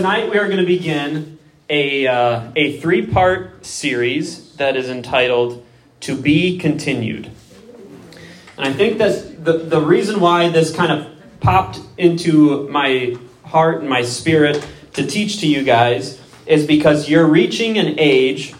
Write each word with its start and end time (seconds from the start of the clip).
tonight 0.00 0.30
we 0.30 0.38
are 0.38 0.46
going 0.46 0.56
to 0.56 0.64
begin 0.64 1.38
a, 1.68 2.06
uh, 2.06 2.50
a 2.56 2.80
three 2.80 3.04
part 3.04 3.66
series 3.66 4.56
that 4.56 4.74
is 4.74 4.88
entitled 4.88 5.62
To 6.00 6.16
Be 6.16 6.56
Continued. 6.56 7.30
And 8.56 8.66
I 8.66 8.72
think 8.72 8.96
that 8.96 9.44
the, 9.44 9.58
the 9.58 9.78
reason 9.78 10.18
why 10.18 10.48
this 10.48 10.74
kind 10.74 10.90
of 10.90 11.40
popped 11.40 11.80
into 11.98 12.66
my 12.70 13.18
heart 13.44 13.80
and 13.80 13.90
my 13.90 14.00
spirit 14.00 14.66
to 14.94 15.06
teach 15.06 15.40
to 15.40 15.46
you 15.46 15.64
guys 15.64 16.18
is 16.46 16.66
because 16.66 17.10
you're 17.10 17.28
reaching 17.28 17.76
an 17.76 17.98
age 17.98 18.52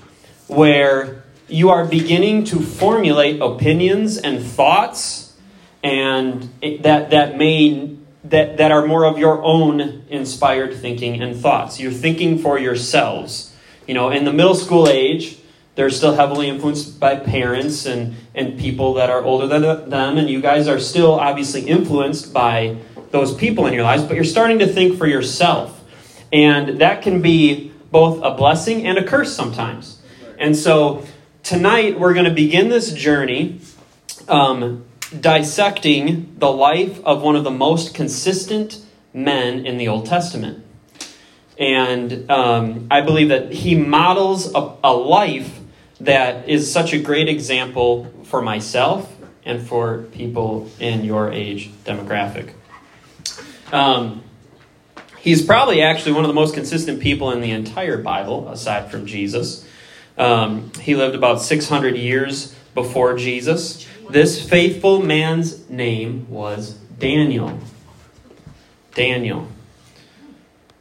where 0.46 1.24
you 1.48 1.70
are 1.70 1.86
beginning 1.86 2.44
to 2.44 2.60
formulate 2.60 3.40
opinions 3.40 4.18
and 4.18 4.42
thoughts 4.42 5.34
and 5.82 6.50
that, 6.82 7.08
that 7.08 7.38
may 7.38 7.96
that, 8.24 8.58
that 8.58 8.70
are 8.70 8.86
more 8.86 9.04
of 9.04 9.18
your 9.18 9.42
own 9.42 10.04
inspired 10.08 10.74
thinking 10.74 11.22
and 11.22 11.36
thoughts. 11.36 11.80
You're 11.80 11.92
thinking 11.92 12.38
for 12.38 12.58
yourselves. 12.58 13.54
You 13.86 13.94
know, 13.94 14.10
in 14.10 14.24
the 14.24 14.32
middle 14.32 14.54
school 14.54 14.88
age, 14.88 15.38
they're 15.74 15.90
still 15.90 16.14
heavily 16.14 16.48
influenced 16.48 17.00
by 17.00 17.16
parents 17.16 17.86
and, 17.86 18.16
and 18.34 18.58
people 18.58 18.94
that 18.94 19.08
are 19.08 19.22
older 19.22 19.46
than 19.46 19.62
them, 19.88 20.18
and 20.18 20.28
you 20.28 20.40
guys 20.40 20.68
are 20.68 20.78
still 20.78 21.18
obviously 21.18 21.62
influenced 21.62 22.32
by 22.32 22.76
those 23.10 23.34
people 23.34 23.66
in 23.66 23.72
your 23.72 23.82
lives, 23.82 24.02
but 24.04 24.14
you're 24.14 24.24
starting 24.24 24.58
to 24.58 24.66
think 24.66 24.98
for 24.98 25.06
yourself. 25.06 25.82
And 26.32 26.80
that 26.80 27.02
can 27.02 27.22
be 27.22 27.72
both 27.90 28.22
a 28.22 28.34
blessing 28.34 28.86
and 28.86 28.98
a 28.98 29.04
curse 29.04 29.34
sometimes. 29.34 30.00
And 30.38 30.56
so 30.56 31.04
tonight 31.42 31.98
we're 31.98 32.14
going 32.14 32.26
to 32.26 32.34
begin 32.34 32.68
this 32.68 32.92
journey 32.92 33.60
um, 34.28 34.84
dissecting 35.18 36.36
the 36.38 36.50
life 36.50 37.02
of 37.04 37.22
one 37.22 37.36
of 37.36 37.44
the 37.44 37.50
most 37.50 37.94
consistent 37.94 38.78
men 39.12 39.66
in 39.66 39.76
the 39.76 39.88
Old 39.88 40.06
Testament. 40.06 40.64
And 41.58 42.30
um, 42.30 42.86
I 42.90 43.00
believe 43.02 43.28
that 43.28 43.52
he 43.52 43.74
models 43.74 44.54
a, 44.54 44.76
a 44.82 44.94
life 44.94 45.58
that 46.00 46.48
is 46.48 46.72
such 46.72 46.92
a 46.92 46.98
great 46.98 47.28
example 47.28 48.10
for 48.24 48.40
myself 48.40 49.14
and 49.44 49.66
for 49.66 50.04
people 50.12 50.70
in 50.78 51.04
your 51.04 51.30
age 51.32 51.70
demographic. 51.84 52.52
Um, 53.72 54.22
he's 55.18 55.44
probably 55.44 55.82
actually 55.82 56.12
one 56.12 56.24
of 56.24 56.28
the 56.28 56.34
most 56.34 56.54
consistent 56.54 57.00
people 57.00 57.30
in 57.30 57.40
the 57.40 57.50
entire 57.50 57.98
Bible, 57.98 58.48
aside 58.48 58.90
from 58.90 59.06
Jesus. 59.06 59.66
Um, 60.16 60.72
he 60.80 60.94
lived 60.94 61.14
about 61.14 61.42
600 61.42 61.96
years 61.96 62.54
before 62.74 63.16
Jesus. 63.16 63.86
This 64.10 64.44
faithful 64.44 65.00
man's 65.00 65.70
name 65.70 66.28
was 66.28 66.72
Daniel. 66.98 67.60
Daniel. 68.92 69.46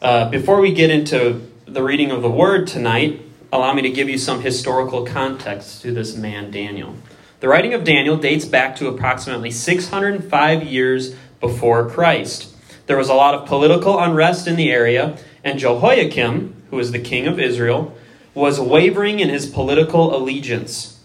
Uh, 0.02 0.32
before 0.32 0.60
we 0.60 0.74
get 0.74 0.90
into 0.90 1.48
the 1.68 1.84
reading 1.84 2.10
of 2.10 2.24
the 2.24 2.30
word 2.30 2.66
tonight, 2.66 3.22
allow 3.54 3.72
me 3.74 3.84
to 3.84 3.92
give 3.92 4.10
you 4.10 4.18
some 4.18 4.42
historical 4.42 5.06
context 5.06 5.84
to 5.84 5.92
this 5.92 6.16
man, 6.16 6.50
Daniel. 6.50 6.96
The 7.40 7.48
writing 7.48 7.76
of 7.76 7.84
Daniel 7.84 8.18
dates 8.18 8.46
back 8.46 8.76
to 8.78 8.88
approximately 8.88 9.52
605 9.52 10.64
years 10.64 11.14
before 11.40 11.88
Christ. 11.88 12.56
There 12.88 12.98
was 12.98 13.10
a 13.10 13.14
lot 13.14 13.36
of 13.36 13.48
political 13.48 14.00
unrest 14.00 14.48
in 14.48 14.56
the 14.56 14.72
area, 14.72 15.20
and 15.44 15.60
Jehoiakim, 15.60 16.64
who 16.72 16.78
was 16.78 16.94
the 16.94 17.00
king 17.00 17.28
of 17.28 17.40
Israel, 17.40 17.96
was 18.34 18.60
wavering 18.60 19.20
in 19.20 19.30
his 19.30 19.46
political 19.46 20.16
allegiance 20.18 20.99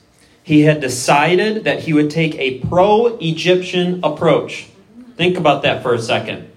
he 0.44 0.60
had 0.60 0.80
decided 0.80 1.64
that 1.64 1.80
he 1.80 1.94
would 1.94 2.10
take 2.10 2.34
a 2.36 2.58
pro 2.58 3.16
Egyptian 3.16 4.00
approach. 4.04 4.68
Think 5.16 5.38
about 5.38 5.62
that 5.62 5.82
for 5.82 5.94
a 5.94 5.98
second. 6.00 6.50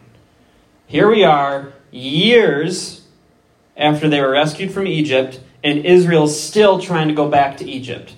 Here 0.88 1.10
we 1.10 1.24
are, 1.24 1.72
years 1.90 3.08
after 3.78 4.10
they 4.10 4.20
were 4.20 4.32
rescued 4.32 4.72
from 4.72 4.88
Egypt, 4.88 5.40
and 5.64 5.86
Israel's 5.86 6.38
still 6.38 6.80
trying 6.80 7.08
to 7.08 7.14
go 7.14 7.30
back 7.30 7.58
to 7.58 7.66
Egypt. 7.66 8.14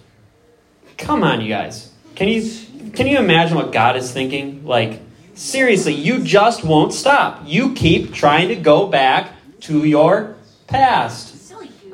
Come 0.97 1.23
on, 1.23 1.39
you 1.39 1.49
guys. 1.49 1.91
Can 2.15 2.29
you, 2.29 2.91
can 2.93 3.05
you 3.05 3.19
imagine 3.19 3.55
what 3.55 3.71
God 3.71 3.95
is 3.95 4.11
thinking? 4.11 4.65
Like, 4.65 4.99
seriously, 5.35 5.93
you 5.93 6.23
just 6.23 6.63
won't 6.63 6.93
stop. 6.93 7.43
You 7.45 7.75
keep 7.75 8.11
trying 8.11 8.47
to 8.47 8.55
go 8.55 8.87
back 8.87 9.33
to 9.61 9.85
your 9.85 10.35
past. 10.65 11.28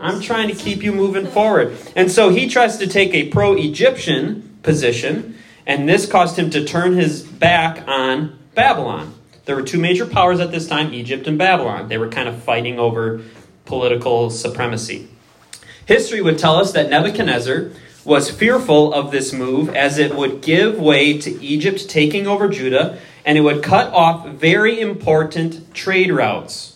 I'm 0.05 0.21
trying 0.21 0.49
to 0.49 0.55
keep 0.55 0.83
you 0.83 0.91
moving 0.91 1.27
forward. 1.27 1.77
And 1.95 2.11
so 2.11 2.29
he 2.29 2.47
tries 2.47 2.77
to 2.77 2.87
take 2.87 3.13
a 3.13 3.27
pro 3.29 3.53
Egyptian 3.55 4.59
position, 4.61 5.37
and 5.65 5.89
this 5.89 6.05
caused 6.05 6.37
him 6.37 6.49
to 6.51 6.63
turn 6.63 6.93
his 6.93 7.23
back 7.23 7.87
on 7.87 8.37
Babylon. 8.53 9.13
There 9.45 9.55
were 9.55 9.63
two 9.63 9.79
major 9.79 10.05
powers 10.05 10.39
at 10.39 10.51
this 10.51 10.67
time 10.67 10.93
Egypt 10.93 11.27
and 11.27 11.37
Babylon. 11.37 11.87
They 11.87 11.97
were 11.97 12.09
kind 12.09 12.29
of 12.29 12.41
fighting 12.43 12.79
over 12.79 13.21
political 13.65 14.29
supremacy. 14.29 15.07
History 15.85 16.21
would 16.21 16.39
tell 16.39 16.55
us 16.55 16.71
that 16.73 16.89
Nebuchadnezzar 16.89 17.69
was 18.03 18.29
fearful 18.29 18.93
of 18.93 19.11
this 19.11 19.33
move 19.33 19.69
as 19.75 19.97
it 19.97 20.15
would 20.15 20.41
give 20.41 20.79
way 20.79 21.17
to 21.17 21.43
Egypt 21.43 21.89
taking 21.89 22.27
over 22.27 22.47
Judah 22.47 22.99
and 23.25 23.37
it 23.37 23.41
would 23.41 23.63
cut 23.63 23.91
off 23.91 24.27
very 24.27 24.79
important 24.79 25.73
trade 25.73 26.11
routes. 26.11 26.74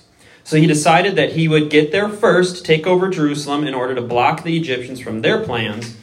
So 0.50 0.58
he 0.58 0.66
decided 0.66 1.16
that 1.18 1.34
he 1.34 1.48
would 1.48 1.70
get 1.70 1.92
there 1.92 2.10
first, 2.10 2.66
take 2.66 2.88
over 2.88 3.08
Jerusalem 3.10 3.68
in 3.68 3.76
order 3.76 3.94
to 3.94 4.02
block 4.02 4.42
the 4.44 4.58
Egyptians 4.58 5.00
from 5.00 5.22
their 5.22 5.44
plans 5.44 5.96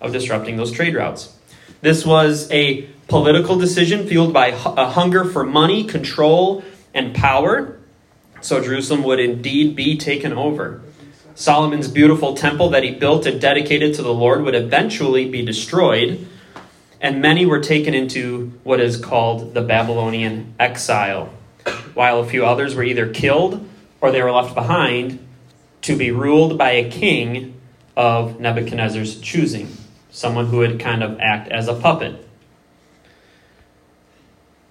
of 0.00 0.10
disrupting 0.10 0.56
those 0.56 0.72
trade 0.72 0.94
routes. 0.94 1.36
This 1.82 2.06
was 2.06 2.50
a 2.50 2.88
political 3.08 3.58
decision 3.58 4.08
fueled 4.08 4.32
by 4.32 4.46
a 4.46 4.88
hunger 4.88 5.26
for 5.26 5.44
money, 5.44 5.84
control, 5.84 6.64
and 6.94 7.14
power. 7.14 7.78
So 8.40 8.64
Jerusalem 8.64 9.02
would 9.02 9.20
indeed 9.20 9.76
be 9.76 9.98
taken 9.98 10.32
over. 10.32 10.80
Solomon's 11.34 11.88
beautiful 11.88 12.32
temple 12.32 12.70
that 12.70 12.82
he 12.82 12.92
built 12.92 13.26
and 13.26 13.38
dedicated 13.38 13.92
to 13.96 14.02
the 14.02 14.14
Lord 14.14 14.44
would 14.44 14.54
eventually 14.54 15.28
be 15.28 15.44
destroyed, 15.44 16.26
and 17.02 17.20
many 17.20 17.44
were 17.44 17.60
taken 17.60 17.92
into 17.92 18.50
what 18.64 18.80
is 18.80 18.96
called 18.96 19.52
the 19.52 19.60
Babylonian 19.60 20.54
exile, 20.58 21.34
while 21.92 22.20
a 22.20 22.26
few 22.26 22.46
others 22.46 22.74
were 22.74 22.82
either 22.82 23.06
killed 23.06 23.66
or 24.00 24.10
they 24.10 24.22
were 24.22 24.32
left 24.32 24.54
behind 24.54 25.18
to 25.82 25.96
be 25.96 26.10
ruled 26.10 26.58
by 26.58 26.72
a 26.72 26.90
king 26.90 27.54
of 27.96 28.40
Nebuchadnezzar's 28.40 29.20
choosing, 29.20 29.68
someone 30.10 30.46
who 30.46 30.58
would 30.58 30.80
kind 30.80 31.02
of 31.02 31.18
act 31.20 31.50
as 31.50 31.68
a 31.68 31.74
puppet. 31.74 32.26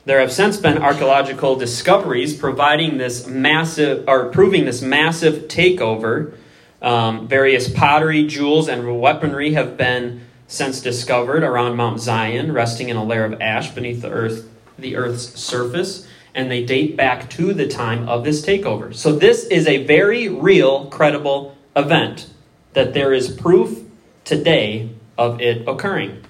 There 0.06 0.20
have 0.20 0.32
since 0.32 0.58
been 0.58 0.78
archaeological 0.78 1.56
discoveries 1.56 2.36
providing 2.36 2.98
this 2.98 3.28
massive, 3.28 4.08
or 4.08 4.30
proving 4.30 4.66
this 4.66 4.82
massive 4.82 5.48
takeover. 5.48 6.36
Um, 6.82 7.28
various 7.28 7.70
pottery, 7.70 8.26
jewels, 8.26 8.70
and 8.70 9.00
weaponry 9.02 9.54
have 9.54 9.76
been 9.76 10.22
since 10.48 10.82
discovered 10.82 11.44
around 11.44 11.76
Mount 11.76 12.00
Zion, 12.00 12.54
resting 12.54 12.90
in 12.90 12.96
a 12.96 13.04
layer 13.04 13.26
of 13.26 13.40
ash 13.42 13.70
beneath 13.72 14.02
the 14.02 14.10
earth, 14.10 14.50
the 14.80 14.96
earth's 14.96 15.40
surface 15.40 16.08
and 16.34 16.50
they 16.50 16.64
date 16.64 16.96
back 16.96 17.30
to 17.32 17.54
the 17.54 17.68
time 17.68 18.08
of 18.08 18.24
this 18.24 18.46
takeover. 18.46 18.94
So 18.94 19.14
this 19.14 19.46
is 19.46 19.68
a 19.68 19.86
very 19.86 20.30
real, 20.30 20.86
credible 20.88 21.58
event 21.76 22.30
that 22.74 22.94
there 22.94 23.14
is 23.14 23.32
proof 23.32 23.80
today 24.24 24.90
of 25.18 25.42
it 25.42 25.68
occurring. 25.68 26.24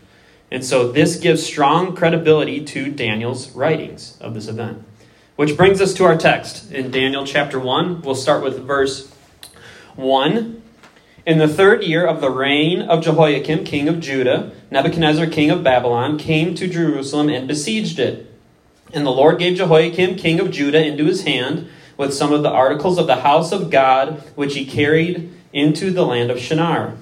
And 0.52 0.66
so 0.66 0.92
this 0.92 1.18
gives 1.18 1.46
strong 1.46 1.96
credibility 1.96 2.64
to 2.66 2.92
Daniel's 2.92 3.52
writings 3.52 4.18
of 4.20 4.34
this 4.34 4.48
event. 4.48 4.84
Which 5.36 5.56
brings 5.56 5.80
us 5.80 5.94
to 5.96 6.06
our 6.06 6.18
text 6.18 6.72
in 6.72 6.92
Daniel 6.92 7.26
chapter 7.26 7.60
1. 7.60 8.02
We'll 8.02 8.16
start 8.16 8.44
with 8.44 8.66
verse 8.66 9.14
1. 9.96 10.62
In 11.26 11.38
the 11.38 11.48
third 11.48 11.84
year 11.84 12.06
of 12.06 12.22
the 12.22 12.32
reign 12.32 12.82
of 12.82 13.04
Jehoiakim, 13.04 13.64
king 13.64 13.88
of 13.88 14.00
Judah, 14.00 14.52
Nebuchadnezzar, 14.72 15.28
king 15.28 15.52
of 15.52 15.64
Babylon, 15.64 16.18
came 16.18 16.56
to 16.56 16.68
Jerusalem 16.68 17.30
and 17.30 17.48
besieged 17.48 18.00
it. 18.00 18.29
And 18.92 19.06
the 19.06 19.12
Lord 19.12 19.40
gave 19.40 19.58
Jehoiakim, 19.58 20.16
king 20.16 20.40
of 20.40 20.52
Judah, 20.52 20.84
into 20.84 21.06
his 21.06 21.24
hand 21.24 21.70
with 21.98 22.14
some 22.14 22.34
of 22.34 22.44
the 22.44 22.50
articles 22.50 22.98
of 22.98 23.08
the 23.08 23.18
house 23.18 23.52
of 23.52 23.70
God, 23.70 24.24
which 24.36 24.56
he 24.56 24.66
carried 24.66 25.32
into 25.54 25.92
the 25.92 26.06
land 26.06 26.32
of 26.32 26.40
Shinar, 26.40 26.96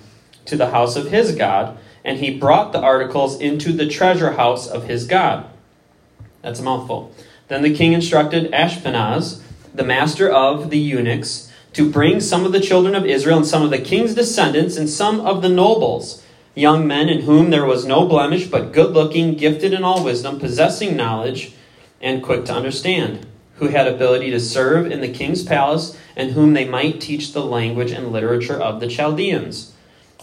to 0.45 0.57
the 0.57 0.71
house 0.71 0.95
of 0.95 1.11
his 1.11 1.35
God. 1.35 1.77
And 2.03 2.19
he 2.19 2.37
brought 2.37 2.71
the 2.71 2.81
articles 2.81 3.39
into 3.39 3.71
the 3.71 3.87
treasure 3.87 4.33
house 4.33 4.67
of 4.67 4.85
his 4.85 5.05
God. 5.05 5.45
That's 6.41 6.59
a 6.59 6.63
mouthful. 6.63 7.13
Then 7.47 7.61
the 7.61 7.75
king 7.75 7.93
instructed 7.93 8.51
Ashpenaz, 8.51 9.41
the 9.73 9.83
master 9.83 10.29
of 10.29 10.69
the 10.69 10.77
eunuchs, 10.77 11.51
to 11.73 11.89
bring 11.89 12.19
some 12.19 12.45
of 12.45 12.51
the 12.51 12.59
children 12.59 12.95
of 12.95 13.05
Israel 13.05 13.37
and 13.37 13.45
some 13.45 13.61
of 13.61 13.69
the 13.69 13.77
king's 13.77 14.15
descendants 14.15 14.77
and 14.77 14.89
some 14.89 15.19
of 15.19 15.41
the 15.41 15.49
nobles, 15.49 16.23
young 16.55 16.87
men 16.87 17.07
in 17.07 17.21
whom 17.21 17.49
there 17.49 17.65
was 17.65 17.85
no 17.85 18.07
blemish, 18.07 18.47
but 18.47 18.73
good 18.73 18.93
looking, 18.93 19.35
gifted 19.35 19.73
in 19.73 19.83
all 19.83 20.03
wisdom, 20.03 20.39
possessing 20.39 20.95
knowledge 20.95 21.53
and 22.01 22.23
quick 22.23 22.45
to 22.45 22.53
understand, 22.53 23.25
who 23.55 23.67
had 23.67 23.87
ability 23.87 24.31
to 24.31 24.39
serve 24.39 24.91
in 24.91 25.01
the 25.01 25.11
king's 25.11 25.43
palace, 25.43 25.97
and 26.15 26.31
whom 26.31 26.53
they 26.53 26.65
might 26.67 27.01
teach 27.01 27.33
the 27.33 27.43
language 27.43 27.91
and 27.91 28.11
literature 28.11 28.59
of 28.59 28.79
the 28.79 28.87
Chaldeans. 28.87 29.73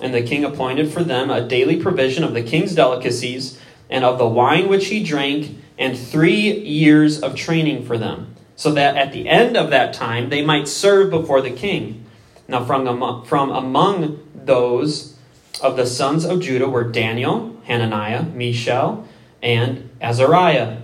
And 0.00 0.12
the 0.14 0.22
king 0.22 0.44
appointed 0.44 0.92
for 0.92 1.04
them 1.04 1.30
a 1.30 1.46
daily 1.46 1.80
provision 1.80 2.24
of 2.24 2.34
the 2.34 2.42
king's 2.42 2.74
delicacies, 2.74 3.60
and 3.90 4.04
of 4.04 4.18
the 4.18 4.26
wine 4.26 4.68
which 4.68 4.86
he 4.86 5.02
drank, 5.02 5.58
and 5.78 5.98
three 5.98 6.52
years 6.52 7.20
of 7.20 7.34
training 7.34 7.84
for 7.84 7.98
them. 7.98 8.34
so 8.56 8.72
that 8.72 8.96
at 8.96 9.12
the 9.12 9.28
end 9.28 9.56
of 9.56 9.70
that 9.70 9.92
time 9.92 10.30
they 10.30 10.44
might 10.44 10.68
serve 10.68 11.10
before 11.10 11.40
the 11.40 11.50
king. 11.50 12.04
Now, 12.46 12.64
from 12.64 12.86
among, 12.86 13.24
from 13.24 13.50
among 13.50 14.20
those 14.34 15.16
of 15.62 15.76
the 15.76 15.86
sons 15.86 16.24
of 16.24 16.40
Judah 16.40 16.68
were 16.68 16.84
Daniel, 16.84 17.56
Hananiah, 17.64 18.24
Mishael, 18.24 19.08
and 19.42 19.90
Azariah. 20.00 20.78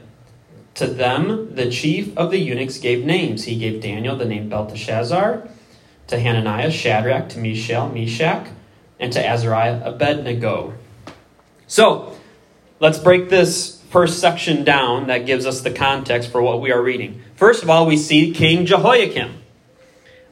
To 0.80 0.86
them, 0.86 1.56
the 1.56 1.70
chief 1.70 2.16
of 2.16 2.30
the 2.30 2.38
eunuchs 2.38 2.78
gave 2.78 3.04
names. 3.04 3.44
He 3.44 3.58
gave 3.58 3.82
Daniel 3.82 4.16
the 4.16 4.24
name 4.24 4.48
Belteshazzar, 4.48 5.46
to 6.06 6.18
Hananiah, 6.18 6.70
Shadrach, 6.70 7.28
to 7.28 7.38
Mishael, 7.38 7.90
Meshach, 7.90 8.48
and 8.98 9.12
to 9.12 9.22
Azariah, 9.22 9.82
Abednego. 9.84 10.72
So, 11.66 12.16
let's 12.78 12.98
break 12.98 13.28
this 13.28 13.82
first 13.90 14.20
section 14.20 14.64
down 14.64 15.08
that 15.08 15.26
gives 15.26 15.44
us 15.44 15.60
the 15.60 15.70
context 15.70 16.32
for 16.32 16.40
what 16.40 16.62
we 16.62 16.72
are 16.72 16.80
reading. 16.80 17.20
First 17.34 17.62
of 17.62 17.68
all, 17.68 17.84
we 17.86 17.98
see 17.98 18.32
King 18.32 18.64
Jehoiakim. 18.64 19.34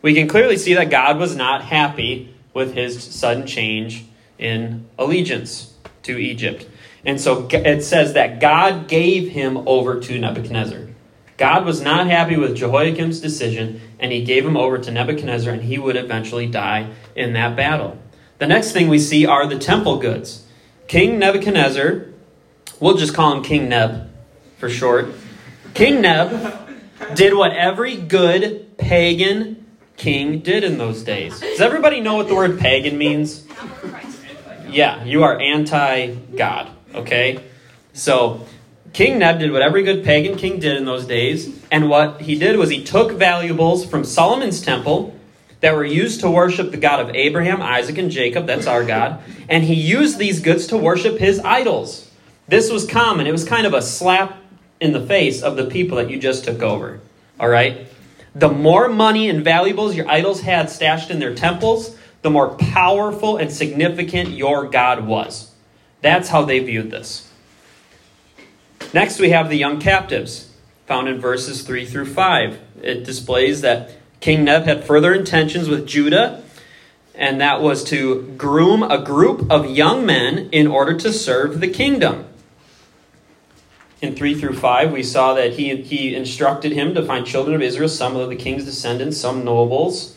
We 0.01 0.15
can 0.15 0.29
clearly 0.29 0.57
see 0.57 0.73
that 0.73 0.89
God 0.89 1.19
was 1.19 1.37
not 1.37 1.63
happy 1.63 2.35
with 2.55 2.73
his 2.73 3.05
sudden 3.05 3.47
change 3.47 4.07
in 4.39 4.87
allegiance 4.99 5.75
to 6.05 6.17
Egypt. 6.17 6.67
And 7.05 7.21
so 7.21 7.47
it 7.51 7.83
says 7.83 8.15
that 8.15 8.41
God 8.41 8.89
gave 8.89 9.31
him 9.31 9.57
over 9.69 10.01
to 10.01 10.19
Nebuchadnezzar. 10.19 10.89
God 11.37 11.65
was 11.65 11.81
not 11.81 12.09
happy 12.09 12.37
with 12.37 12.57
Jehoiakim's 12.57 13.21
decision, 13.21 13.81
and 14.01 14.11
he 14.11 14.25
gave 14.25 14.45
him 14.45 14.57
over 14.57 14.77
to 14.79 14.91
Nebuchadnezzar, 14.91 15.53
and 15.53 15.63
he 15.63 15.79
would 15.79 15.97
eventually 15.97 16.47
die 16.47 16.91
in 17.15 17.35
that 17.35 17.57
battle. 17.57 17.97
The 18.39 18.47
next 18.47 18.73
thing 18.73 18.89
we 18.89 18.99
see 18.99 19.25
are 19.25 19.47
the 19.47 19.59
temple 19.59 19.99
goods. 19.99 20.45
King 20.89 21.19
Nebuchadnezzar, 21.19 22.07
we'll 22.81 22.97
just 22.97 23.15
call 23.15 23.37
him 23.37 23.45
King 23.45 23.69
Neb 23.69 24.11
for 24.59 24.69
short. 24.69 25.11
King 25.75 26.01
Neb 26.01 26.53
did 27.15 27.35
what 27.35 27.53
every 27.53 27.97
good 27.97 28.77
pagan 28.79 29.67
king 29.97 30.41
did 30.41 30.65
in 30.65 30.79
those 30.79 31.03
days. 31.03 31.39
Does 31.41 31.61
everybody 31.61 32.01
know 32.01 32.15
what 32.15 32.29
the 32.29 32.35
word 32.35 32.59
pagan 32.59 32.97
means? 32.97 33.47
Yeah, 34.69 35.05
you 35.05 35.25
are 35.25 35.39
anti 35.39 36.15
God, 36.15 36.71
okay? 36.95 37.45
So, 37.93 38.47
King 38.93 39.19
Neb 39.19 39.39
did 39.39 39.53
what 39.53 39.63
every 39.63 39.83
good 39.83 40.05
pagan 40.05 40.37
king 40.37 40.59
did 40.59 40.77
in 40.77 40.85
those 40.85 41.07
days, 41.07 41.61
and 41.71 41.89
what 41.89 42.23
he 42.23 42.39
did 42.39 42.57
was 42.57 42.71
he 42.71 42.83
took 42.83 43.13
valuables 43.13 43.85
from 43.85 44.05
Solomon's 44.05 44.63
temple 44.63 45.15
that 45.61 45.75
were 45.75 45.85
used 45.85 46.21
to 46.21 46.31
worship 46.31 46.71
the 46.71 46.77
God 46.77 47.01
of 47.01 47.15
Abraham, 47.15 47.61
Isaac, 47.61 47.99
and 47.99 48.11
Jacob, 48.11 48.47
that's 48.47 48.67
our 48.67 48.85
God, 48.85 49.21
and 49.49 49.65
he 49.65 49.75
used 49.75 50.19
these 50.19 50.41
goods 50.41 50.69
to 50.69 50.77
worship 50.77 51.19
his 51.19 51.41
idols. 51.41 52.11
This 52.47 52.71
was 52.71 52.87
common. 52.87 53.27
It 53.27 53.33
was 53.33 53.45
kind 53.45 53.67
of 53.67 53.75
a 53.75 53.83
slap 53.83 54.39
in 54.81 54.93
the 54.93 55.05
face 55.05 55.43
of 55.43 55.57
the 55.57 55.67
people 55.67 55.99
that 55.99 56.11
you 56.11 56.19
just 56.19 56.45
took 56.45 56.63
over. 56.63 57.01
All 57.39 57.49
right? 57.49 57.87
The 58.35 58.49
more 58.49 58.89
money 58.89 59.29
and 59.29 59.45
valuables 59.45 59.95
your 59.95 60.09
idols 60.09 60.41
had 60.41 60.71
stashed 60.71 61.11
in 61.11 61.19
their 61.19 61.35
temples, 61.35 61.97
the 62.23 62.31
more 62.31 62.55
powerful 62.57 63.37
and 63.37 63.53
significant 63.53 64.31
your 64.31 64.69
God 64.69 65.07
was. 65.07 65.48
That's 66.01 66.29
how 66.29 66.45
they 66.45 66.61
viewed 66.61 66.91
this. 66.91 67.31
Next, 68.95 69.19
we 69.19 69.31
have 69.31 69.49
the 69.51 69.57
young 69.57 69.81
captives, 69.81 70.51
found 70.87 71.09
in 71.09 71.21
verses 71.21 71.63
3 71.63 71.85
through 71.85 72.07
5. 72.07 72.59
It 72.83 73.05
displays 73.05 73.61
that 73.61 73.91
King 74.21 74.45
Neb 74.45 74.65
had 74.65 74.85
further 74.85 75.13
intentions 75.13 75.69
with 75.69 75.87
Judah, 75.87 76.43
and 77.15 77.41
that 77.41 77.61
was 77.61 77.83
to 77.85 78.23
groom 78.37 78.83
a 78.83 79.03
group 79.03 79.51
of 79.51 79.67
young 79.67 80.07
men 80.07 80.49
in 80.53 80.67
order 80.67 80.97
to 80.99 81.13
serve 81.13 81.61
the 81.61 81.69
kingdom. 81.69 82.25
In 84.01 84.15
3 84.15 84.39
through 84.39 84.55
5, 84.55 84.93
we 84.93 85.03
saw 85.03 85.35
that 85.35 85.55
he, 85.55 85.75
he 85.83 86.15
instructed 86.15 86.73
him 86.73 86.95
to 86.95 87.05
find 87.05 87.27
children 87.27 87.57
of 87.57 87.63
Israel, 87.63 87.89
some 87.89 88.15
of 88.15 88.29
the 88.29 88.37
king's 88.37 88.65
descendants, 88.65 89.17
some 89.17 89.45
nobles, 89.45 90.17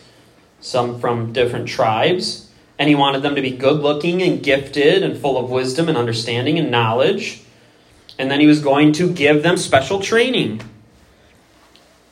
some 0.60 1.00
from 1.00 1.34
different 1.34 1.68
tribes. 1.68 2.51
And 2.82 2.90
he 2.90 2.96
wanted 2.96 3.22
them 3.22 3.36
to 3.36 3.44
be 3.44 3.52
good 3.52 3.80
looking 3.80 4.24
and 4.24 4.42
gifted 4.42 5.04
and 5.04 5.16
full 5.16 5.38
of 5.38 5.52
wisdom 5.52 5.88
and 5.88 5.96
understanding 5.96 6.58
and 6.58 6.72
knowledge. 6.72 7.44
And 8.18 8.32
then 8.32 8.40
he 8.40 8.48
was 8.48 8.60
going 8.60 8.92
to 8.94 9.14
give 9.14 9.44
them 9.44 9.56
special 9.56 10.00
training. 10.00 10.64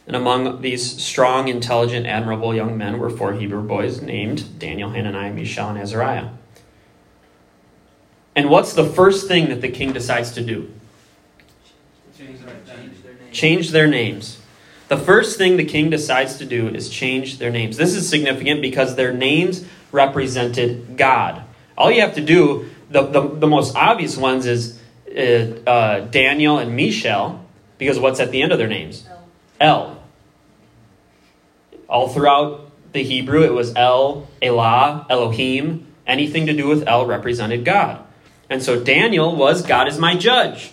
And 0.05 0.15
among 0.15 0.61
these 0.61 1.01
strong, 1.01 1.47
intelligent, 1.47 2.05
admirable 2.05 2.53
young 2.53 2.77
men 2.77 2.99
were 2.99 3.09
four 3.09 3.33
Hebrew 3.33 3.63
boys 3.63 4.03
named 4.03 4.59
Daniel, 4.59 4.91
Hananiah, 4.91 5.33
Mishael, 5.33 5.69
and 5.69 5.79
Azariah. 5.79 6.29
And 8.35 8.47
what's 8.47 8.73
the 8.73 8.85
first 8.85 9.27
thing 9.27 9.49
that 9.49 9.61
the 9.61 9.69
king 9.69 9.91
decides 9.91 10.29
to 10.33 10.45
do? 10.45 10.71
Change 12.15 12.41
their, 12.41 12.77
names. 12.77 12.97
Change 13.31 13.71
their 13.71 13.87
names. 13.87 14.39
The 14.87 14.97
first 14.97 15.39
thing 15.39 15.57
the 15.57 15.65
king 15.65 15.89
decides 15.89 16.37
to 16.37 16.45
do 16.45 16.67
is 16.67 16.89
change 16.89 17.39
their 17.39 17.49
names. 17.49 17.75
This 17.75 17.95
is 17.95 18.07
significant 18.07 18.61
because 18.61 18.95
their 18.95 19.11
names 19.11 19.65
represented 19.91 20.97
God. 20.97 21.43
All 21.77 21.91
you 21.91 22.01
have 22.01 22.15
to 22.15 22.21
do, 22.21 22.69
the, 22.89 23.03
the, 23.03 23.21
the 23.21 23.47
most 23.47 23.75
obvious 23.75 24.17
ones 24.17 24.45
is 24.45 24.79
uh, 25.15 25.69
uh, 25.69 25.99
Daniel 26.01 26.57
and 26.57 26.75
Mishael, 26.75 27.45
because 27.77 27.99
what's 27.99 28.19
at 28.19 28.31
the 28.31 28.41
end 28.41 28.51
of 28.51 28.57
their 28.57 28.67
names? 28.67 29.07
El. 29.59 30.01
All 31.87 32.09
throughout 32.09 32.69
the 32.93 33.03
Hebrew, 33.03 33.43
it 33.43 33.53
was 33.53 33.73
El, 33.75 34.27
Elah, 34.41 35.05
Elohim. 35.09 35.87
Anything 36.05 36.47
to 36.47 36.53
do 36.53 36.67
with 36.67 36.87
El 36.87 37.05
represented 37.05 37.63
God. 37.65 38.03
And 38.49 38.63
so 38.63 38.83
Daniel 38.83 39.35
was 39.35 39.61
God 39.61 39.87
is 39.87 39.97
my 39.97 40.15
judge. 40.15 40.71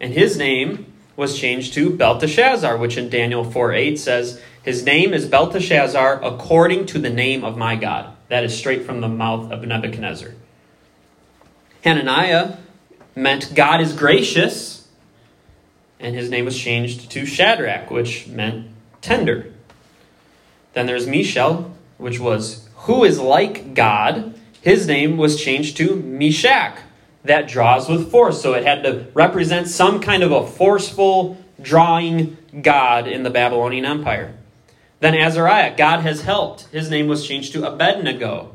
And 0.00 0.12
his 0.12 0.36
name 0.36 0.92
was 1.16 1.38
changed 1.38 1.74
to 1.74 1.90
Belteshazzar, 1.90 2.76
which 2.76 2.96
in 2.96 3.10
Daniel 3.10 3.44
4 3.44 3.72
8 3.72 3.98
says, 3.98 4.40
His 4.62 4.84
name 4.84 5.12
is 5.12 5.26
Belteshazzar 5.26 6.22
according 6.22 6.86
to 6.86 6.98
the 6.98 7.10
name 7.10 7.44
of 7.44 7.56
my 7.56 7.76
God. 7.76 8.14
That 8.28 8.44
is 8.44 8.56
straight 8.56 8.84
from 8.84 9.00
the 9.00 9.08
mouth 9.08 9.50
of 9.50 9.64
Nebuchadnezzar. 9.64 10.32
Hananiah 11.84 12.56
meant 13.14 13.54
God 13.54 13.80
is 13.80 13.92
gracious, 13.92 14.88
and 15.98 16.14
his 16.14 16.30
name 16.30 16.44
was 16.44 16.58
changed 16.58 17.10
to 17.10 17.26
Shadrach, 17.26 17.90
which 17.90 18.28
meant 18.28 18.68
tender. 19.00 19.52
Then 20.74 20.86
there's 20.86 21.06
Mishael, 21.06 21.72
which 21.96 22.20
was 22.20 22.68
who 22.76 23.04
is 23.04 23.18
like 23.18 23.74
God. 23.74 24.34
His 24.60 24.86
name 24.86 25.16
was 25.16 25.40
changed 25.40 25.76
to 25.78 25.96
Meshach, 25.96 26.78
that 27.24 27.48
draws 27.48 27.88
with 27.88 28.10
force. 28.10 28.42
So 28.42 28.54
it 28.54 28.64
had 28.64 28.82
to 28.84 29.06
represent 29.14 29.68
some 29.68 30.00
kind 30.00 30.22
of 30.22 30.32
a 30.32 30.46
forceful 30.46 31.38
drawing 31.60 32.36
God 32.62 33.06
in 33.06 33.22
the 33.22 33.30
Babylonian 33.30 33.84
Empire. 33.84 34.34
Then 35.00 35.14
Azariah, 35.14 35.76
God 35.76 36.00
has 36.00 36.22
helped. 36.22 36.62
His 36.72 36.90
name 36.90 37.06
was 37.06 37.26
changed 37.26 37.52
to 37.52 37.66
Abednego. 37.66 38.54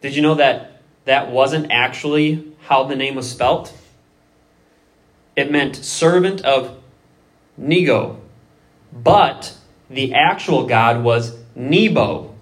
Did 0.00 0.16
you 0.16 0.22
know 0.22 0.34
that 0.34 0.80
that 1.04 1.30
wasn't 1.30 1.70
actually 1.70 2.52
how 2.62 2.84
the 2.84 2.96
name 2.96 3.14
was 3.14 3.30
spelt? 3.30 3.72
It 5.36 5.50
meant 5.50 5.76
servant 5.76 6.40
of 6.42 6.76
Nego. 7.56 8.20
But 8.92 9.54
the 9.88 10.14
actual 10.14 10.66
God 10.66 11.04
was 11.04 11.36
Nebo. 11.54 12.34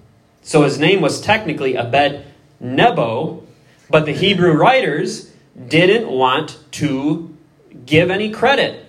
So 0.43 0.63
his 0.63 0.79
name 0.79 1.01
was 1.01 1.21
technically 1.21 1.77
Abed 1.77 2.25
Nebo, 2.61 3.43
but 3.91 4.07
the 4.07 4.13
Hebrew 4.13 4.53
writers 4.53 5.31
didn't 5.69 6.09
want 6.09 6.59
to 6.73 7.37
give 7.85 8.11
any 8.11 8.31
credit 8.31 8.88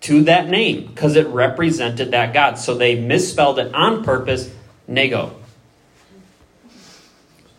to 0.00 0.22
that 0.24 0.48
name 0.48 0.86
because 0.86 1.16
it 1.16 1.26
represented 1.28 2.10
that 2.12 2.32
God. 2.32 2.58
So 2.58 2.74
they 2.74 2.98
misspelled 2.98 3.58
it 3.58 3.74
on 3.74 4.02
purpose, 4.02 4.52
Nego. 4.88 5.34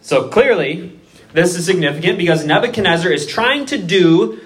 So 0.02 0.30
clearly, 0.30 1.00
this 1.34 1.56
is 1.56 1.66
significant 1.66 2.18
because 2.18 2.46
Nebuchadnezzar 2.46 3.12
is 3.12 3.26
trying 3.26 3.66
to 3.68 3.78
do 3.78 4.42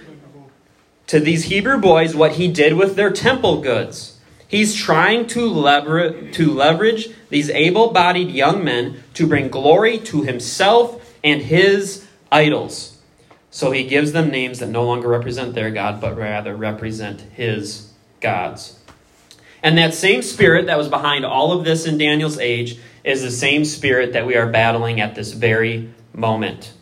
to 1.08 1.20
these 1.20 1.46
Hebrew 1.46 1.80
boys 1.80 2.16
what 2.16 2.34
he 2.34 2.48
did 2.48 2.74
with 2.74 2.96
their 2.96 3.12
temple 3.12 3.62
goods. 3.62 4.20
He's 4.48 4.76
trying 4.76 5.28
to, 5.28 5.48
lever- 5.48 6.32
to 6.32 6.54
leverage 6.54 7.10
these 7.30 7.50
able 7.50 7.92
bodied 7.92 8.30
young 8.30 8.64
men 8.64 9.04
to 9.16 9.28
bring 9.28 9.50
glory 9.50 9.98
to 10.00 10.22
himself 10.24 11.16
and 11.24 11.42
his 11.42 12.06
idols. 12.32 12.98
So 13.50 13.72
he 13.72 13.86
gives 13.86 14.12
them 14.12 14.30
names 14.30 14.60
that 14.60 14.70
no 14.70 14.84
longer 14.84 15.08
represent 15.08 15.56
their 15.56 15.72
God, 15.72 16.02
but 16.02 16.18
rather 16.18 16.56
represent 16.56 17.22
his 17.22 17.85
gods. 18.26 18.80
And 19.62 19.78
that 19.78 19.94
same 19.94 20.24
spirit 20.24 20.66
that 20.66 20.80
was 20.80 20.90
behind 20.90 21.26
all 21.26 21.52
of 21.52 21.64
this 21.64 21.86
in 21.86 22.00
Daniel's 22.00 22.40
age 22.40 22.80
is 23.04 23.22
the 23.22 23.30
same 23.30 23.66
spirit 23.66 24.14
that 24.14 24.26
we 24.26 24.36
are 24.36 24.50
battling 24.50 25.00
at 25.00 25.14
this 25.14 25.32
very 25.32 25.94
moment. 26.12 26.74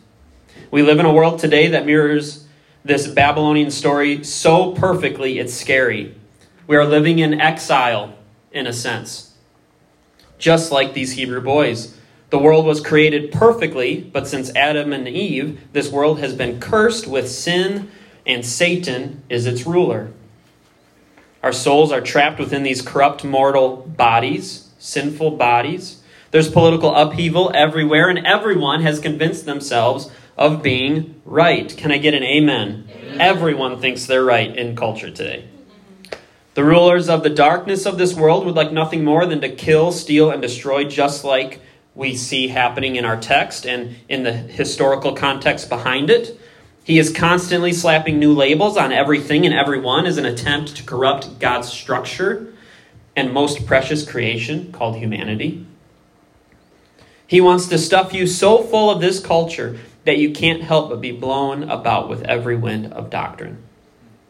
We 0.70 0.82
live 0.82 0.98
in 0.98 1.04
a 1.04 1.12
world 1.12 1.38
today 1.38 1.68
that 1.68 1.84
mirrors 1.84 2.46
this 2.82 3.06
Babylonian 3.06 3.70
story 3.70 4.24
so 4.24 4.72
perfectly, 4.72 5.38
it's 5.38 5.52
scary. 5.52 6.14
We 6.66 6.76
are 6.76 6.86
living 6.86 7.18
in 7.18 7.38
exile, 7.40 8.14
in 8.52 8.66
a 8.66 8.72
sense. 8.72 9.34
Just 10.38 10.72
like 10.72 10.94
these 10.94 11.12
Hebrew 11.12 11.42
boys. 11.42 11.94
The 12.30 12.38
world 12.38 12.64
was 12.64 12.80
created 12.80 13.32
perfectly, 13.32 14.00
but 14.00 14.26
since 14.26 14.54
Adam 14.56 14.94
and 14.94 15.06
Eve, 15.06 15.60
this 15.74 15.90
world 15.90 16.20
has 16.20 16.34
been 16.34 16.58
cursed 16.58 17.06
with 17.06 17.30
sin, 17.30 17.90
and 18.26 18.44
Satan 18.46 19.22
is 19.28 19.46
its 19.46 19.66
ruler. 19.66 20.10
Our 21.44 21.52
souls 21.52 21.92
are 21.92 22.00
trapped 22.00 22.38
within 22.38 22.62
these 22.62 22.80
corrupt 22.80 23.22
mortal 23.22 23.76
bodies, 23.76 24.70
sinful 24.78 25.32
bodies. 25.32 26.02
There's 26.30 26.50
political 26.50 26.94
upheaval 26.94 27.52
everywhere, 27.54 28.08
and 28.08 28.26
everyone 28.26 28.80
has 28.80 28.98
convinced 28.98 29.44
themselves 29.44 30.10
of 30.38 30.62
being 30.62 31.20
right. 31.26 31.68
Can 31.76 31.92
I 31.92 31.98
get 31.98 32.14
an 32.14 32.22
amen? 32.22 32.88
amen? 32.90 33.20
Everyone 33.20 33.78
thinks 33.78 34.06
they're 34.06 34.24
right 34.24 34.56
in 34.56 34.74
culture 34.74 35.10
today. 35.10 35.46
The 36.54 36.64
rulers 36.64 37.10
of 37.10 37.22
the 37.22 37.28
darkness 37.28 37.84
of 37.84 37.98
this 37.98 38.14
world 38.14 38.46
would 38.46 38.54
like 38.54 38.72
nothing 38.72 39.04
more 39.04 39.26
than 39.26 39.42
to 39.42 39.50
kill, 39.50 39.92
steal, 39.92 40.30
and 40.30 40.40
destroy, 40.40 40.84
just 40.84 41.24
like 41.24 41.60
we 41.94 42.16
see 42.16 42.48
happening 42.48 42.96
in 42.96 43.04
our 43.04 43.20
text 43.20 43.66
and 43.66 43.96
in 44.08 44.22
the 44.22 44.32
historical 44.32 45.12
context 45.12 45.68
behind 45.68 46.08
it. 46.08 46.40
He 46.84 46.98
is 46.98 47.10
constantly 47.10 47.72
slapping 47.72 48.18
new 48.18 48.34
labels 48.34 48.76
on 48.76 48.92
everything 48.92 49.46
and 49.46 49.54
everyone 49.54 50.04
as 50.04 50.18
an 50.18 50.26
attempt 50.26 50.76
to 50.76 50.84
corrupt 50.84 51.38
God's 51.38 51.70
structure 51.70 52.52
and 53.16 53.32
most 53.32 53.66
precious 53.66 54.08
creation 54.08 54.70
called 54.70 54.96
humanity. 54.96 55.66
He 57.26 57.40
wants 57.40 57.68
to 57.68 57.78
stuff 57.78 58.12
you 58.12 58.26
so 58.26 58.62
full 58.62 58.90
of 58.90 59.00
this 59.00 59.18
culture 59.18 59.78
that 60.04 60.18
you 60.18 60.30
can't 60.32 60.62
help 60.62 60.90
but 60.90 61.00
be 61.00 61.10
blown 61.10 61.62
about 61.70 62.10
with 62.10 62.22
every 62.24 62.54
wind 62.54 62.92
of 62.92 63.08
doctrine. 63.08 63.62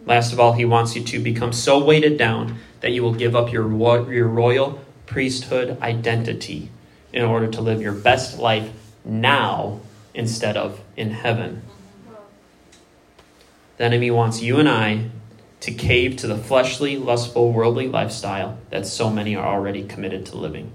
Last 0.07 0.33
of 0.33 0.39
all, 0.39 0.53
he 0.53 0.65
wants 0.65 0.95
you 0.95 1.03
to 1.03 1.19
become 1.19 1.53
so 1.53 1.83
weighted 1.83 2.17
down 2.17 2.61
that 2.81 2.93
you 2.93 3.03
will 3.03 3.15
give 3.15 3.35
up 3.35 3.53
your, 3.53 3.69
your 4.13 4.29
royal 4.29 4.81
priesthood 5.07 5.81
identity 5.83 6.71
in 7.13 7.25
order 7.25 7.49
to 7.49 7.61
live 7.61 7.83
your 7.83 7.93
best 7.93 8.39
life 8.39 8.71
now 9.05 9.81
instead 10.15 10.57
of 10.57 10.81
in 10.97 11.11
heaven. 11.11 11.63
The 13.77 13.85
enemy 13.85 14.11
wants 14.11 14.41
you 14.41 14.59
and 14.59 14.69
I 14.69 15.11
to 15.61 15.73
cave 15.73 16.17
to 16.17 16.27
the 16.27 16.37
fleshly, 16.37 16.97
lustful, 16.97 17.53
worldly 17.53 17.89
lifestyle 17.89 18.59
that 18.71 18.87
so 18.87 19.11
many 19.11 19.35
are 19.35 19.47
already 19.47 19.83
committed 19.83 20.27
to 20.27 20.37
living. 20.37 20.73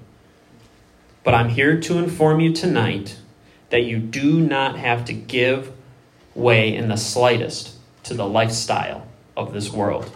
But 1.23 1.35
I'm 1.35 1.49
here 1.49 1.79
to 1.79 1.97
inform 1.97 2.39
you 2.39 2.53
tonight 2.53 3.17
that 3.69 3.83
you 3.83 3.99
do 3.99 4.39
not 4.39 4.77
have 4.77 5.05
to 5.05 5.13
give 5.13 5.71
way 6.33 6.75
in 6.75 6.87
the 6.87 6.97
slightest 6.97 7.75
to 8.03 8.13
the 8.13 8.27
lifestyle 8.27 9.07
of 9.37 9.53
this 9.53 9.71
world. 9.71 10.11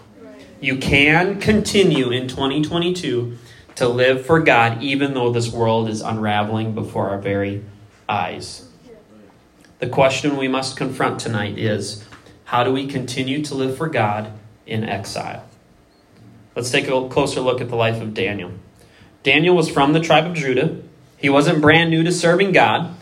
You 0.60 0.78
can 0.78 1.40
continue 1.40 2.10
in 2.10 2.28
2022 2.28 3.38
to 3.76 3.88
live 3.88 4.26
for 4.26 4.40
God 4.40 4.82
even 4.82 5.14
though 5.14 5.32
this 5.32 5.52
world 5.52 5.90
is 5.90 6.02
unraveling 6.02 6.74
before 6.74 7.10
our 7.10 7.20
very 7.20 7.64
eyes. 8.08 8.68
The 9.80 9.90
question 9.90 10.38
we 10.38 10.48
must 10.48 10.78
confront 10.78 11.20
tonight 11.20 11.58
is 11.58 12.04
how 12.46 12.64
do 12.64 12.72
we 12.72 12.88
continue 12.88 13.44
to 13.44 13.56
live 13.56 13.78
for 13.78 13.88
God 13.88 14.32
in 14.66 14.84
exile? 14.84 15.46
Let's 16.56 16.72
take 16.72 16.88
a 16.88 17.10
closer 17.10 17.42
look 17.42 17.62
at 17.62 17.70
the 17.70 17.76
life 17.76 18.02
of 18.02 18.14
Daniel. 18.14 18.52
Daniel 19.24 19.56
was 19.56 19.70
from 19.70 19.94
the 19.94 20.00
tribe 20.00 20.26
of 20.26 20.34
Judah. 20.36 20.78
He 21.18 21.30
wasn't 21.30 21.62
brand 21.62 21.90
new 21.90 22.04
to 22.04 22.12
serving 22.12 22.52
God. 22.52 22.96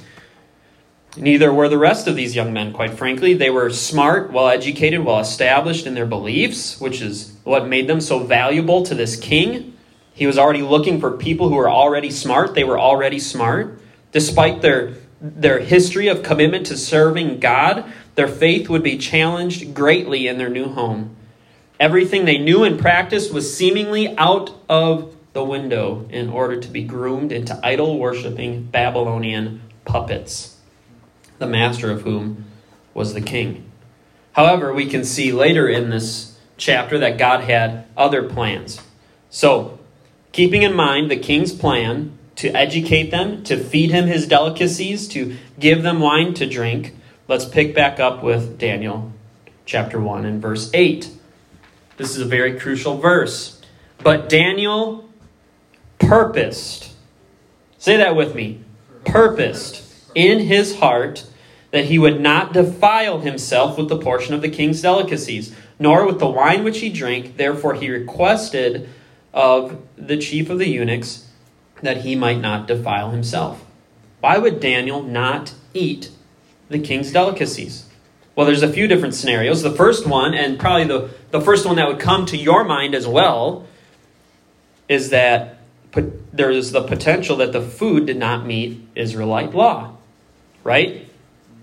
Neither 1.17 1.51
were 1.51 1.67
the 1.67 1.77
rest 1.77 2.07
of 2.07 2.15
these 2.15 2.35
young 2.35 2.53
men, 2.53 2.71
quite 2.71 2.93
frankly. 2.93 3.33
They 3.33 3.49
were 3.49 3.69
smart, 3.69 4.31
well 4.31 4.47
educated, 4.47 5.03
well 5.03 5.19
established 5.19 5.85
in 5.85 5.93
their 5.93 6.05
beliefs, 6.05 6.79
which 6.79 7.01
is 7.01 7.35
what 7.43 7.67
made 7.67 7.87
them 7.87 7.99
so 7.99 8.19
valuable 8.19 8.83
to 8.83 8.95
this 8.95 9.17
king. 9.17 9.75
He 10.13 10.27
was 10.27 10.37
already 10.37 10.61
looking 10.61 11.01
for 11.01 11.11
people 11.11 11.49
who 11.49 11.55
were 11.55 11.69
already 11.69 12.11
smart. 12.11 12.55
They 12.55 12.63
were 12.63 12.79
already 12.79 13.19
smart. 13.19 13.81
Despite 14.13 14.61
their, 14.61 14.93
their 15.19 15.59
history 15.59 16.07
of 16.07 16.23
commitment 16.23 16.67
to 16.67 16.77
serving 16.77 17.39
God, 17.39 17.91
their 18.15 18.27
faith 18.27 18.69
would 18.69 18.83
be 18.83 18.97
challenged 18.97 19.73
greatly 19.73 20.27
in 20.27 20.37
their 20.37 20.49
new 20.49 20.67
home. 20.69 21.15
Everything 21.79 22.25
they 22.25 22.37
knew 22.37 22.63
and 22.63 22.79
practiced 22.79 23.33
was 23.33 23.55
seemingly 23.55 24.15
out 24.17 24.51
of 24.69 25.15
the 25.33 25.43
window 25.43 26.05
in 26.09 26.29
order 26.29 26.59
to 26.59 26.67
be 26.67 26.83
groomed 26.83 27.31
into 27.31 27.59
idol 27.63 27.97
worshiping 27.97 28.63
Babylonian 28.63 29.61
puppets, 29.85 30.57
the 31.39 31.47
master 31.47 31.89
of 31.89 32.01
whom 32.01 32.45
was 32.93 33.13
the 33.13 33.21
king. 33.21 33.71
However, 34.33 34.73
we 34.73 34.85
can 34.85 35.03
see 35.03 35.31
later 35.31 35.67
in 35.67 35.89
this 35.89 36.37
chapter 36.57 36.97
that 36.99 37.17
God 37.17 37.43
had 37.43 37.85
other 37.97 38.23
plans. 38.23 38.81
So, 39.29 39.79
keeping 40.31 40.63
in 40.63 40.73
mind 40.73 41.09
the 41.09 41.17
king's 41.17 41.53
plan 41.53 42.17
to 42.35 42.49
educate 42.49 43.11
them, 43.11 43.43
to 43.43 43.57
feed 43.57 43.91
him 43.91 44.07
his 44.07 44.27
delicacies, 44.27 45.07
to 45.09 45.37
give 45.59 45.83
them 45.83 45.99
wine 45.99 46.33
to 46.35 46.45
drink, 46.47 46.95
let's 47.31 47.45
pick 47.45 47.73
back 47.73 47.97
up 47.97 48.21
with 48.21 48.59
Daniel 48.59 49.09
chapter 49.65 49.97
1 49.97 50.25
and 50.25 50.41
verse 50.41 50.69
8. 50.73 51.09
This 51.95 52.09
is 52.09 52.19
a 52.19 52.25
very 52.25 52.59
crucial 52.59 52.97
verse. 52.97 53.61
But 54.03 54.27
Daniel 54.27 55.09
purposed, 55.97 56.91
say 57.77 57.95
that 57.95 58.17
with 58.17 58.35
me, 58.35 58.59
purposed 59.05 59.81
in 60.13 60.39
his 60.39 60.79
heart 60.79 61.25
that 61.69 61.85
he 61.85 61.97
would 61.97 62.19
not 62.19 62.51
defile 62.51 63.21
himself 63.21 63.77
with 63.77 63.87
the 63.87 63.97
portion 63.97 64.33
of 64.33 64.41
the 64.41 64.49
king's 64.49 64.81
delicacies, 64.81 65.55
nor 65.79 66.05
with 66.05 66.19
the 66.19 66.27
wine 66.27 66.65
which 66.65 66.79
he 66.79 66.89
drank. 66.89 67.37
Therefore, 67.37 67.75
he 67.75 67.89
requested 67.89 68.89
of 69.33 69.81
the 69.95 70.17
chief 70.17 70.49
of 70.49 70.59
the 70.59 70.67
eunuchs 70.67 71.29
that 71.81 72.01
he 72.01 72.13
might 72.13 72.41
not 72.41 72.67
defile 72.67 73.11
himself. 73.11 73.63
Why 74.19 74.37
would 74.37 74.59
Daniel 74.59 75.01
not 75.01 75.53
eat 75.73 76.09
the 76.71 76.79
king's 76.79 77.11
delicacies? 77.11 77.85
Well, 78.35 78.45
there's 78.45 78.63
a 78.63 78.71
few 78.71 78.87
different 78.87 79.13
scenarios. 79.13 79.61
The 79.61 79.71
first 79.71 80.07
one, 80.07 80.33
and 80.33 80.59
probably 80.59 80.85
the, 80.85 81.09
the 81.31 81.41
first 81.41 81.65
one 81.65 81.75
that 81.75 81.87
would 81.87 81.99
come 81.99 82.25
to 82.27 82.37
your 82.37 82.63
mind 82.63 82.95
as 82.95 83.05
well, 83.05 83.67
is 84.87 85.09
that 85.09 85.57
there 86.31 86.49
is 86.49 86.71
the 86.71 86.81
potential 86.81 87.35
that 87.37 87.51
the 87.51 87.61
food 87.61 88.05
did 88.05 88.17
not 88.17 88.45
meet 88.45 88.87
Israelite 88.95 89.53
law, 89.53 89.95
right? 90.63 91.07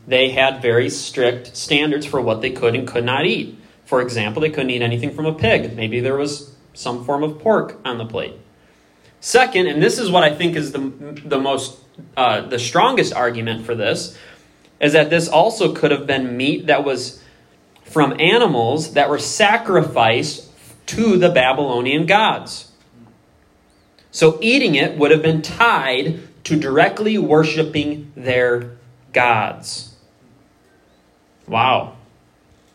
They 0.07 0.31
had 0.31 0.63
very 0.63 0.91
strict 0.91 1.57
standards 1.57 2.07
for 2.07 2.21
what 2.21 2.43
they 2.43 2.51
could 2.51 2.75
and 2.75 2.87
could 2.87 3.05
not 3.05 3.25
eat. 3.27 3.59
For 3.85 4.03
example, 4.03 4.43
they 4.43 4.51
couldn't 4.51 4.71
eat 4.71 4.83
anything 4.83 5.15
from 5.15 5.27
a 5.27 5.33
pig. 5.33 5.75
Maybe 5.75 6.01
there 6.01 6.17
was 6.17 6.55
some 6.75 7.05
form 7.05 7.23
of 7.23 7.39
pork 7.39 7.79
on 7.85 7.99
the 7.99 8.05
plate. 8.05 8.35
Second, 9.21 9.67
and 9.67 9.83
this 9.83 9.99
is 9.99 10.11
what 10.11 10.23
I 10.23 10.35
think 10.35 10.55
is 10.55 10.73
the, 10.73 10.79
the 11.25 11.39
most, 11.39 11.79
uh, 12.17 12.43
the 12.43 12.59
strongest 12.59 13.13
argument 13.15 13.67
for 13.67 13.75
this, 13.75 14.17
is 14.81 14.93
that 14.93 15.11
this 15.11 15.29
also 15.29 15.75
could 15.75 15.91
have 15.91 16.07
been 16.07 16.37
meat 16.37 16.67
that 16.67 16.85
was 16.85 17.23
from 17.85 18.19
animals 18.21 18.95
that 18.95 19.09
were 19.09 19.19
sacrificed 19.19 20.51
to 20.87 21.17
the 21.17 21.31
Babylonian 21.31 22.07
gods. 22.07 22.71
So 24.11 24.39
eating 24.41 24.75
it 24.75 24.97
would 24.97 25.11
have 25.11 25.23
been 25.23 25.43
tied 25.43 26.21
to 26.45 26.57
directly 26.57 27.19
worshiping 27.19 28.13
their 28.17 28.77
gods. 29.13 29.97
Wow. 31.47 31.97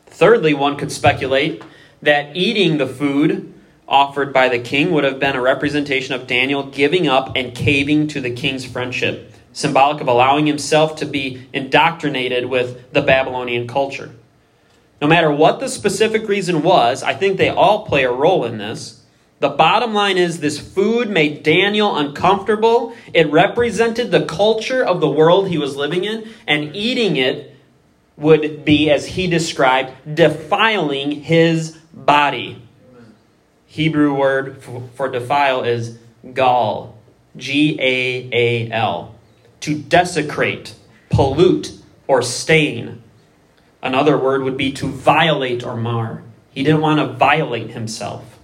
Thirdly, 0.07 0.53
one 0.53 0.77
could 0.77 0.91
speculate 0.91 1.63
that 2.01 2.35
eating 2.35 2.77
the 2.77 2.87
food 2.87 3.53
offered 3.87 4.31
by 4.31 4.49
the 4.49 4.59
king 4.59 4.91
would 4.91 5.03
have 5.03 5.19
been 5.19 5.35
a 5.35 5.41
representation 5.41 6.13
of 6.13 6.27
Daniel 6.27 6.63
giving 6.63 7.07
up 7.07 7.35
and 7.35 7.55
caving 7.55 8.07
to 8.07 8.21
the 8.21 8.31
king's 8.31 8.65
friendship, 8.65 9.32
symbolic 9.53 10.01
of 10.01 10.07
allowing 10.07 10.45
himself 10.45 10.97
to 10.97 11.05
be 11.05 11.47
indoctrinated 11.53 12.45
with 12.45 12.91
the 12.91 13.01
Babylonian 13.01 13.67
culture. 13.67 14.11
No 15.01 15.07
matter 15.07 15.31
what 15.31 15.59
the 15.59 15.69
specific 15.69 16.27
reason 16.27 16.63
was, 16.63 17.03
I 17.03 17.13
think 17.13 17.37
they 17.37 17.49
all 17.49 17.85
play 17.85 18.03
a 18.03 18.11
role 18.11 18.45
in 18.45 18.57
this. 18.57 19.03
The 19.39 19.49
bottom 19.49 19.93
line 19.93 20.17
is 20.17 20.39
this 20.39 20.57
food 20.57 21.09
made 21.09 21.43
Daniel 21.43 21.97
uncomfortable. 21.97 22.95
It 23.13 23.29
represented 23.29 24.11
the 24.11 24.25
culture 24.25 24.83
of 24.83 25.01
the 25.01 25.09
world 25.09 25.49
he 25.49 25.57
was 25.57 25.75
living 25.75 26.05
in, 26.05 26.29
and 26.47 26.73
eating 26.75 27.17
it 27.17 27.53
would 28.15 28.63
be, 28.63 28.89
as 28.89 29.05
he 29.05 29.27
described, 29.27 30.15
defiling 30.15 31.23
his 31.23 31.77
body. 31.93 32.61
Hebrew 33.65 34.13
word 34.13 34.63
for, 34.95 35.09
defile 35.09 35.63
is 35.63 35.97
gal, 36.33 36.95
G 37.35 37.77
A 37.81 38.29
A 38.31 38.71
L, 38.71 39.12
to 39.63 39.75
desecrate, 39.75 40.75
pollute, 41.09 41.71
or 42.05 42.21
stain. 42.21 43.01
Another 43.81 44.17
word 44.17 44.43
would 44.43 44.57
be 44.57 44.73
to 44.73 44.87
violate 44.87 45.63
or 45.63 45.77
mar. 45.77 46.21
He 46.51 46.63
didn't 46.63 46.81
want 46.81 46.99
to 46.99 47.17
violate 47.17 47.69
himself. 47.69 48.39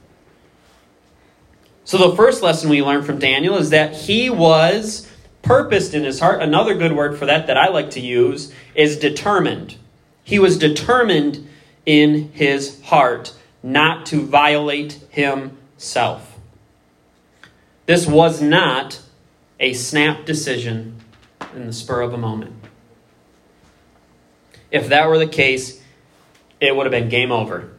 So, 1.83 1.97
the 1.97 2.15
first 2.15 2.41
lesson 2.41 2.69
we 2.69 2.81
learn 2.81 3.03
from 3.03 3.19
Daniel 3.19 3.57
is 3.57 3.71
that 3.71 3.93
he 3.93 4.29
was 4.29 5.11
purposed 5.41 5.93
in 5.93 6.03
his 6.03 6.21
heart. 6.21 6.41
Another 6.41 6.73
good 6.73 6.93
word 6.93 7.17
for 7.17 7.25
that 7.25 7.47
that 7.47 7.57
I 7.57 7.67
like 7.67 7.91
to 7.91 7.99
use 7.99 8.53
is 8.73 8.97
determined. 8.97 9.75
He 10.23 10.39
was 10.39 10.57
determined 10.57 11.49
in 11.85 12.31
his 12.31 12.81
heart 12.83 13.33
not 13.61 14.05
to 14.07 14.25
violate 14.25 14.99
himself. 15.09 16.39
This 17.87 18.07
was 18.07 18.41
not 18.41 19.01
a 19.59 19.73
snap 19.73 20.25
decision 20.25 20.99
in 21.55 21.65
the 21.65 21.73
spur 21.73 22.01
of 22.01 22.13
a 22.13 22.17
moment. 22.17 22.53
If 24.71 24.89
that 24.89 25.07
were 25.07 25.17
the 25.17 25.27
case, 25.27 25.81
it 26.59 26.75
would 26.75 26.85
have 26.85 26.91
been 26.91 27.09
game 27.09 27.31
over. 27.31 27.69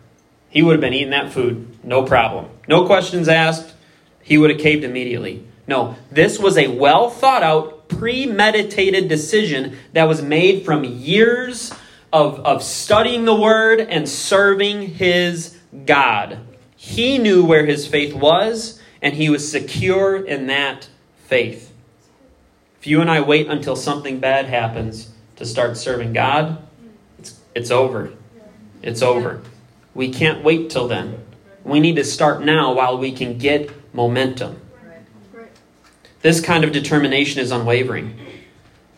He 0.49 0.63
would 0.63 0.73
have 0.73 0.81
been 0.81 0.93
eating 0.93 1.11
that 1.11 1.33
food 1.33 1.71
no 1.85 2.03
problem. 2.05 2.47
No 2.69 2.87
questions 2.87 3.29
asked. 3.29 3.75
He 4.23 4.39
would 4.39 4.51
have 4.51 4.61
caved 4.61 4.85
immediately. 4.85 5.47
No, 5.67 5.97
this 6.11 6.39
was 6.39 6.59
a 6.59 6.69
well 6.69 7.11
thought 7.11 7.43
out, 7.43 7.89
premeditated 7.89 9.09
decision 9.09 9.77
that 9.93 10.05
was 10.05 10.23
made 10.23 10.65
from 10.65 10.85
years 10.85 11.73
of, 12.13 12.41
of 12.41 12.63
studying 12.63 13.25
the 13.25 13.35
word 13.35 13.81
and 13.81 14.09
serving 14.09 14.95
his 14.95 15.57
God. 15.87 16.39
He 16.77 17.19
knew 17.19 17.45
where 17.45 17.67
his 17.67 17.87
faith 17.87 18.15
was, 18.15 18.81
and 19.01 19.15
he 19.15 19.31
was 19.31 19.51
secure 19.51 20.17
in 20.17 20.49
that 20.49 20.89
faith. 21.27 21.70
If 22.81 22.87
you 22.87 23.03
and 23.03 23.11
I 23.11 23.21
wait 23.21 23.47
until 23.47 23.77
something 23.77 24.21
bad 24.21 24.47
happens 24.47 25.11
to 25.37 25.45
start 25.45 25.77
serving 25.77 26.15
God, 26.15 26.67
it's, 27.19 27.39
it's 27.55 27.71
over. 27.71 28.15
It's 28.81 29.03
over. 29.03 29.43
We 29.95 30.11
can't 30.11 30.43
wait 30.43 30.71
till 30.71 30.89
then. 30.89 31.23
We 31.63 31.79
need 31.79 31.97
to 31.97 32.05
start 32.05 32.43
now 32.43 32.73
while 32.73 32.97
we 32.97 33.13
can 33.13 33.37
get 33.37 33.71
momentum. 33.95 34.63
This 36.23 36.41
kind 36.41 36.65
of 36.65 36.73
determination 36.73 37.43
is 37.43 37.51
unwavering. 37.51 38.19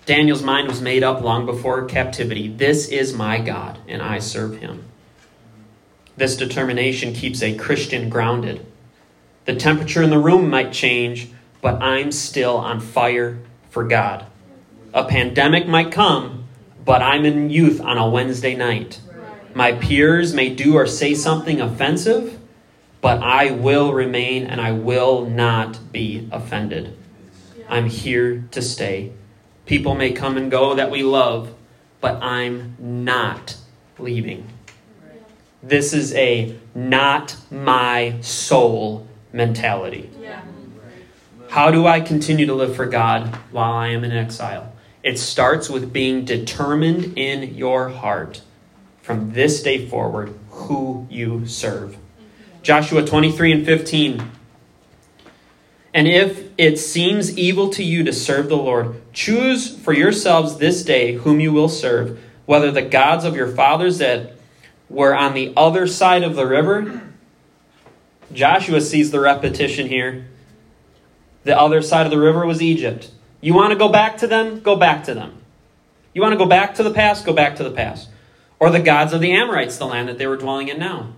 Daniel's 0.07 0.45
mind 0.45 0.69
was 0.69 0.81
made 0.81 1.03
up 1.03 1.21
long 1.21 1.45
before 1.45 1.85
captivity. 1.87 2.47
This 2.47 2.87
is 2.87 3.13
my 3.13 3.41
God, 3.41 3.81
and 3.89 4.01
I 4.01 4.21
serve 4.21 4.59
him. 4.59 4.85
This 6.17 6.37
determination 6.37 7.15
keeps 7.15 7.43
a 7.43 7.57
Christian 7.57 8.09
grounded. 8.09 8.65
The 9.45 9.57
temperature 9.57 10.05
in 10.05 10.11
the 10.11 10.21
room 10.21 10.49
might 10.49 10.73
change, 10.73 11.31
but 11.61 11.83
I'm 11.83 12.13
still 12.13 12.59
on 12.59 12.79
fire 12.79 13.41
for 13.73 13.85
God. 13.85 14.27
A 14.93 15.05
pandemic 15.05 15.67
might 15.67 15.91
come, 15.91 16.45
but 16.85 17.01
I'm 17.01 17.25
in 17.25 17.49
youth 17.49 17.81
on 17.81 17.97
a 17.97 18.09
Wednesday 18.09 18.55
night. 18.55 19.01
My 19.55 19.73
peers 19.73 20.35
may 20.35 20.55
do 20.55 20.77
or 20.77 20.87
say 20.87 21.15
something 21.15 21.59
offensive, 21.59 22.39
but 23.01 23.23
I 23.23 23.51
will 23.51 23.95
remain 23.95 24.45
and 24.47 24.61
I 24.61 24.73
will 24.73 25.25
not 25.25 25.91
be 25.91 26.29
offended. 26.31 26.95
I'm 27.67 27.87
here 27.87 28.45
to 28.51 28.61
stay. 28.61 29.13
People 29.65 29.95
may 29.95 30.13
come 30.13 30.37
and 30.37 30.51
go 30.51 30.75
that 30.75 30.91
we 30.91 31.03
love, 31.03 31.55
but 32.03 32.23
I'm 32.23 32.77
not 32.79 33.57
leaving. 33.99 34.49
This 35.63 35.95
is 35.95 36.13
a 36.15 36.59
not 36.75 37.37
my 37.51 38.21
soul 38.21 39.07
mentality. 39.33 40.11
How 41.53 41.71
do 41.71 41.87
I 41.87 42.01
continue 42.01 42.47
to 42.47 42.55
live 42.55 42.75
for 42.75 42.87
God 42.87 43.37
while 43.51 43.75
I 43.75 43.89
am 43.89 44.05
in 44.05 44.11
exile? 44.11 44.73
It 45.03 45.19
starts 45.19 45.69
with 45.69 45.93
being 45.93 46.25
determined 46.25 47.19
in 47.19 47.57
your 47.57 47.91
heart 47.91 48.41
from 49.03 49.35
this 49.35 49.63
day 49.63 49.87
forward 49.87 50.35
who 50.49 51.07
you 51.11 51.47
serve. 51.47 51.99
Joshua 52.63 53.05
23 53.05 53.53
and 53.53 53.67
15. 53.67 54.31
And 55.93 56.09
if 56.09 56.49
it 56.57 56.79
seems 56.79 57.37
evil 57.37 57.69
to 57.69 57.85
you 57.85 58.03
to 58.03 58.15
serve 58.15 58.49
the 58.49 58.57
Lord, 58.57 59.03
choose 59.13 59.77
for 59.77 59.93
yourselves 59.93 60.57
this 60.57 60.83
day 60.83 61.17
whom 61.17 61.39
you 61.39 61.53
will 61.53 61.69
serve, 61.69 62.19
whether 62.47 62.71
the 62.71 62.81
gods 62.81 63.27
of 63.27 63.37
your 63.37 63.49
fathers 63.49 63.99
that 63.99 64.37
were 64.89 65.15
on 65.15 65.35
the 65.35 65.53
other 65.55 65.87
side 65.87 66.23
of 66.23 66.35
the 66.35 66.47
river. 66.47 67.13
Joshua 68.33 68.81
sees 68.81 69.11
the 69.11 69.21
repetition 69.21 69.89
here. 69.89 70.29
The 71.45 71.59
other 71.59 71.83
side 71.83 72.07
of 72.07 72.11
the 72.13 72.19
river 72.19 72.47
was 72.47 72.63
Egypt. 72.63 73.11
You 73.41 73.55
want 73.55 73.73
to 73.73 73.79
go 73.79 73.89
back 73.89 74.19
to 74.19 74.27
them? 74.27 74.61
Go 74.61 74.77
back 74.77 75.05
to 75.05 75.15
them. 75.15 75.39
You 76.15 76.23
want 76.23 76.33
to 76.33 76.39
go 76.39 76.47
back 76.47 76.75
to 76.77 76.83
the 76.83 76.93
past? 76.93 77.25
Go 77.25 77.33
back 77.33 77.57
to 77.57 77.65
the 77.65 77.71
past. 77.71 78.09
Or 78.61 78.71
the 78.71 78.81
gods 78.81 79.13
of 79.13 79.21
the 79.21 79.33
Amorites, 79.33 79.79
the 79.79 79.87
land 79.87 80.09
that 80.09 80.19
they 80.19 80.27
were 80.27 80.37
dwelling 80.37 80.69
in 80.69 80.79
now. 80.79 81.15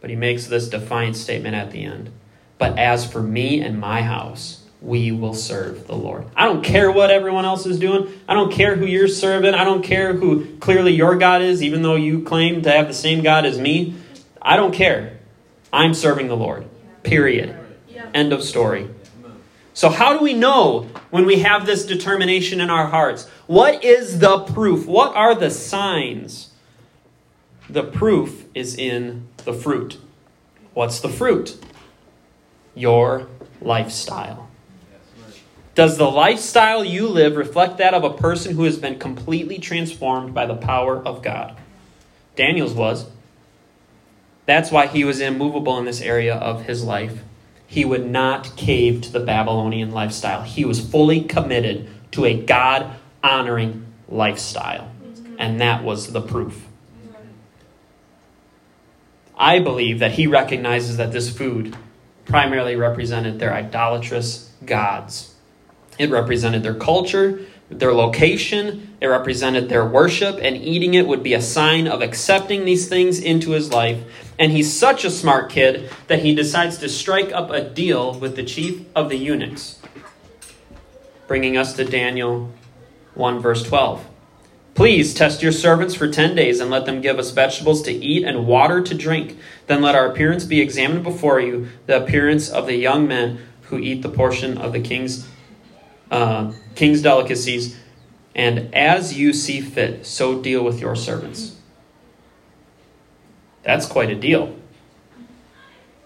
But 0.00 0.10
he 0.10 0.16
makes 0.16 0.46
this 0.46 0.68
defiant 0.68 1.16
statement 1.16 1.54
at 1.54 1.70
the 1.70 1.84
end. 1.84 2.10
But 2.58 2.78
as 2.78 3.10
for 3.10 3.22
me 3.22 3.60
and 3.60 3.78
my 3.78 4.02
house, 4.02 4.62
we 4.80 5.12
will 5.12 5.34
serve 5.34 5.86
the 5.86 5.94
Lord. 5.94 6.24
I 6.34 6.46
don't 6.46 6.64
care 6.64 6.90
what 6.90 7.10
everyone 7.10 7.44
else 7.44 7.66
is 7.66 7.78
doing. 7.78 8.12
I 8.28 8.34
don't 8.34 8.52
care 8.52 8.74
who 8.74 8.84
you're 8.84 9.06
serving. 9.06 9.54
I 9.54 9.62
don't 9.62 9.82
care 9.82 10.12
who 10.12 10.56
clearly 10.56 10.92
your 10.92 11.14
God 11.16 11.40
is, 11.40 11.62
even 11.62 11.82
though 11.82 11.94
you 11.94 12.22
claim 12.22 12.62
to 12.62 12.72
have 12.72 12.88
the 12.88 12.94
same 12.94 13.22
God 13.22 13.46
as 13.46 13.58
me. 13.60 13.94
I 14.40 14.56
don't 14.56 14.74
care. 14.74 15.18
I'm 15.72 15.94
serving 15.94 16.26
the 16.26 16.36
Lord. 16.36 16.66
Period. 17.04 17.56
End 18.14 18.32
of 18.32 18.42
story. 18.42 18.88
So, 19.74 19.88
how 19.88 20.16
do 20.16 20.22
we 20.22 20.34
know 20.34 20.88
when 21.10 21.24
we 21.24 21.38
have 21.38 21.64
this 21.64 21.86
determination 21.86 22.60
in 22.60 22.68
our 22.68 22.86
hearts? 22.86 23.26
What 23.46 23.82
is 23.82 24.18
the 24.18 24.40
proof? 24.40 24.86
What 24.86 25.16
are 25.16 25.34
the 25.34 25.50
signs? 25.50 26.50
The 27.70 27.82
proof 27.82 28.44
is 28.54 28.74
in 28.74 29.28
the 29.44 29.54
fruit. 29.54 29.98
What's 30.74 31.00
the 31.00 31.08
fruit? 31.08 31.58
your 32.74 33.28
lifestyle. 33.60 34.48
Does 35.74 35.96
the 35.96 36.10
lifestyle 36.10 36.84
you 36.84 37.08
live 37.08 37.36
reflect 37.36 37.78
that 37.78 37.94
of 37.94 38.04
a 38.04 38.12
person 38.12 38.54
who 38.54 38.64
has 38.64 38.76
been 38.76 38.98
completely 38.98 39.58
transformed 39.58 40.34
by 40.34 40.44
the 40.44 40.54
power 40.54 40.96
of 40.96 41.22
God? 41.22 41.56
Daniel's 42.36 42.74
was. 42.74 43.06
That's 44.44 44.70
why 44.70 44.86
he 44.86 45.04
was 45.04 45.20
immovable 45.20 45.78
in 45.78 45.84
this 45.84 46.00
area 46.00 46.34
of 46.34 46.64
his 46.64 46.84
life. 46.84 47.22
He 47.72 47.86
would 47.86 48.04
not 48.04 48.54
cave 48.54 49.00
to 49.00 49.10
the 49.10 49.20
Babylonian 49.20 49.92
lifestyle. 49.92 50.42
He 50.42 50.62
was 50.62 50.78
fully 50.78 51.22
committed 51.22 51.88
to 52.10 52.26
a 52.26 52.38
God 52.38 52.96
honoring 53.24 53.86
lifestyle. 54.10 54.92
And 55.38 55.58
that 55.62 55.82
was 55.82 56.12
the 56.12 56.20
proof. 56.20 56.66
I 59.38 59.58
believe 59.58 60.00
that 60.00 60.12
he 60.12 60.26
recognizes 60.26 60.98
that 60.98 61.12
this 61.12 61.34
food 61.34 61.74
primarily 62.26 62.76
represented 62.76 63.38
their 63.38 63.54
idolatrous 63.54 64.52
gods. 64.66 65.34
It 65.98 66.10
represented 66.10 66.62
their 66.62 66.74
culture, 66.74 67.40
their 67.70 67.94
location, 67.94 68.94
it 69.00 69.06
represented 69.06 69.70
their 69.70 69.86
worship, 69.86 70.38
and 70.42 70.58
eating 70.58 70.92
it 70.92 71.06
would 71.06 71.22
be 71.22 71.32
a 71.32 71.40
sign 71.40 71.88
of 71.88 72.02
accepting 72.02 72.66
these 72.66 72.86
things 72.86 73.18
into 73.18 73.52
his 73.52 73.72
life. 73.72 74.02
And 74.42 74.50
he's 74.50 74.76
such 74.76 75.04
a 75.04 75.10
smart 75.10 75.50
kid 75.50 75.88
that 76.08 76.24
he 76.24 76.34
decides 76.34 76.78
to 76.78 76.88
strike 76.88 77.30
up 77.30 77.50
a 77.50 77.62
deal 77.62 78.18
with 78.18 78.34
the 78.34 78.42
chief 78.42 78.84
of 78.92 79.08
the 79.08 79.16
eunuchs. 79.16 79.78
Bringing 81.28 81.56
us 81.56 81.74
to 81.74 81.84
Daniel 81.84 82.52
1, 83.14 83.38
verse 83.38 83.62
12. 83.62 84.04
Please 84.74 85.14
test 85.14 85.44
your 85.44 85.52
servants 85.52 85.94
for 85.94 86.08
ten 86.08 86.34
days 86.34 86.58
and 86.58 86.72
let 86.72 86.86
them 86.86 87.00
give 87.00 87.20
us 87.20 87.30
vegetables 87.30 87.82
to 87.82 87.92
eat 87.92 88.24
and 88.24 88.48
water 88.48 88.82
to 88.82 88.96
drink. 88.96 89.38
Then 89.68 89.80
let 89.80 89.94
our 89.94 90.10
appearance 90.10 90.44
be 90.44 90.60
examined 90.60 91.04
before 91.04 91.38
you, 91.38 91.68
the 91.86 92.02
appearance 92.02 92.50
of 92.50 92.66
the 92.66 92.74
young 92.74 93.06
men 93.06 93.38
who 93.68 93.78
eat 93.78 94.02
the 94.02 94.08
portion 94.08 94.58
of 94.58 94.72
the 94.72 94.80
king's 94.80 95.24
uh, 96.10 96.50
king's 96.74 97.00
delicacies. 97.00 97.78
And 98.34 98.74
as 98.74 99.16
you 99.16 99.34
see 99.34 99.60
fit, 99.60 100.04
so 100.04 100.42
deal 100.42 100.64
with 100.64 100.80
your 100.80 100.96
servants. 100.96 101.61
That's 103.62 103.86
quite 103.86 104.10
a 104.10 104.14
deal. 104.14 104.56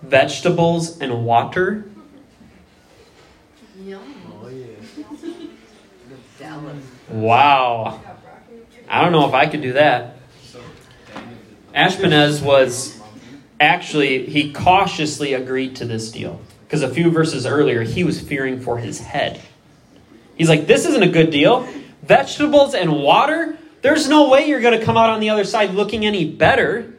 Vegetables 0.02 0.98
and 1.00 1.24
water. 1.24 1.84
Wow. 7.10 8.00
I 8.88 9.02
don't 9.02 9.12
know 9.12 9.26
if 9.26 9.34
I 9.34 9.46
could 9.46 9.62
do 9.62 9.72
that. 9.74 10.16
Ashpenaz 11.74 12.42
was 12.42 13.00
actually, 13.60 14.26
he 14.26 14.52
cautiously 14.52 15.34
agreed 15.34 15.76
to 15.76 15.84
this 15.84 16.10
deal. 16.10 16.40
Because 16.66 16.82
a 16.82 16.88
few 16.88 17.10
verses 17.10 17.46
earlier, 17.46 17.82
he 17.82 18.02
was 18.02 18.20
fearing 18.20 18.60
for 18.60 18.78
his 18.78 19.00
head. 19.00 19.40
He's 20.36 20.48
like, 20.48 20.66
this 20.66 20.84
isn't 20.86 21.02
a 21.02 21.08
good 21.08 21.30
deal. 21.30 21.68
Vegetables 22.02 22.74
and 22.74 22.92
water? 23.02 23.56
There's 23.82 24.08
no 24.08 24.28
way 24.28 24.48
you're 24.48 24.60
going 24.60 24.78
to 24.78 24.84
come 24.84 24.96
out 24.96 25.10
on 25.10 25.20
the 25.20 25.30
other 25.30 25.44
side 25.44 25.72
looking 25.72 26.04
any 26.04 26.28
better. 26.28 26.92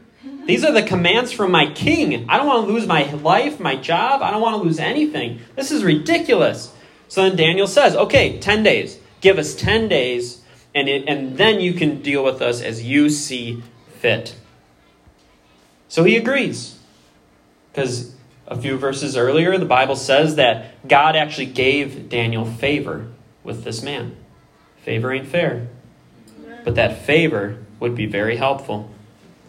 These 0.48 0.64
are 0.64 0.72
the 0.72 0.82
commands 0.82 1.34
from 1.34 1.52
my 1.52 1.72
king. 1.74 2.30
I 2.30 2.38
don't 2.38 2.48
want 2.48 2.66
to 2.66 2.74
lose 2.74 2.88
my 2.88 3.12
life, 3.12 3.60
my 3.60 3.76
job. 3.76 4.22
I 4.22 4.32
don't 4.32 4.42
want 4.42 4.56
to 4.56 4.64
lose 4.64 4.80
anything. 4.80 5.42
This 5.56 5.72
is 5.72 5.84
ridiculous. 5.84 6.74
So 7.10 7.24
then 7.24 7.36
Daniel 7.36 7.68
says, 7.68 7.96
okay, 7.96 8.40
10 8.40 8.64
days. 8.64 8.98
Give 9.20 9.38
us 9.38 9.54
10 9.56 9.90
days 9.90 10.42
and, 10.74 10.88
it, 10.88 11.04
and 11.08 11.38
then 11.38 11.60
you 11.60 11.74
can 11.74 12.02
deal 12.02 12.24
with 12.24 12.42
us 12.42 12.62
as 12.62 12.84
you 12.84 13.10
see 13.10 13.62
fit. 14.00 14.36
So 15.90 16.06
he 16.06 16.16
agrees. 16.16 16.80
Because 17.72 18.16
a 18.48 18.60
few 18.60 18.78
verses 18.78 19.18
earlier, 19.18 19.58
the 19.58 19.66
Bible 19.66 19.98
says 19.98 20.36
that 20.36 20.88
God 20.88 21.18
actually 21.18 21.48
gave 21.48 22.08
Daniel 22.08 22.46
favor 22.46 23.08
with 23.44 23.66
this 23.66 23.84
man. 23.84 24.16
Favor 24.84 25.12
ain't 25.12 25.28
fair. 25.28 25.68
But 26.64 26.76
that 26.76 27.06
favor 27.06 27.58
would 27.82 27.96
be 27.96 28.06
very 28.06 28.38
helpful. 28.38 28.90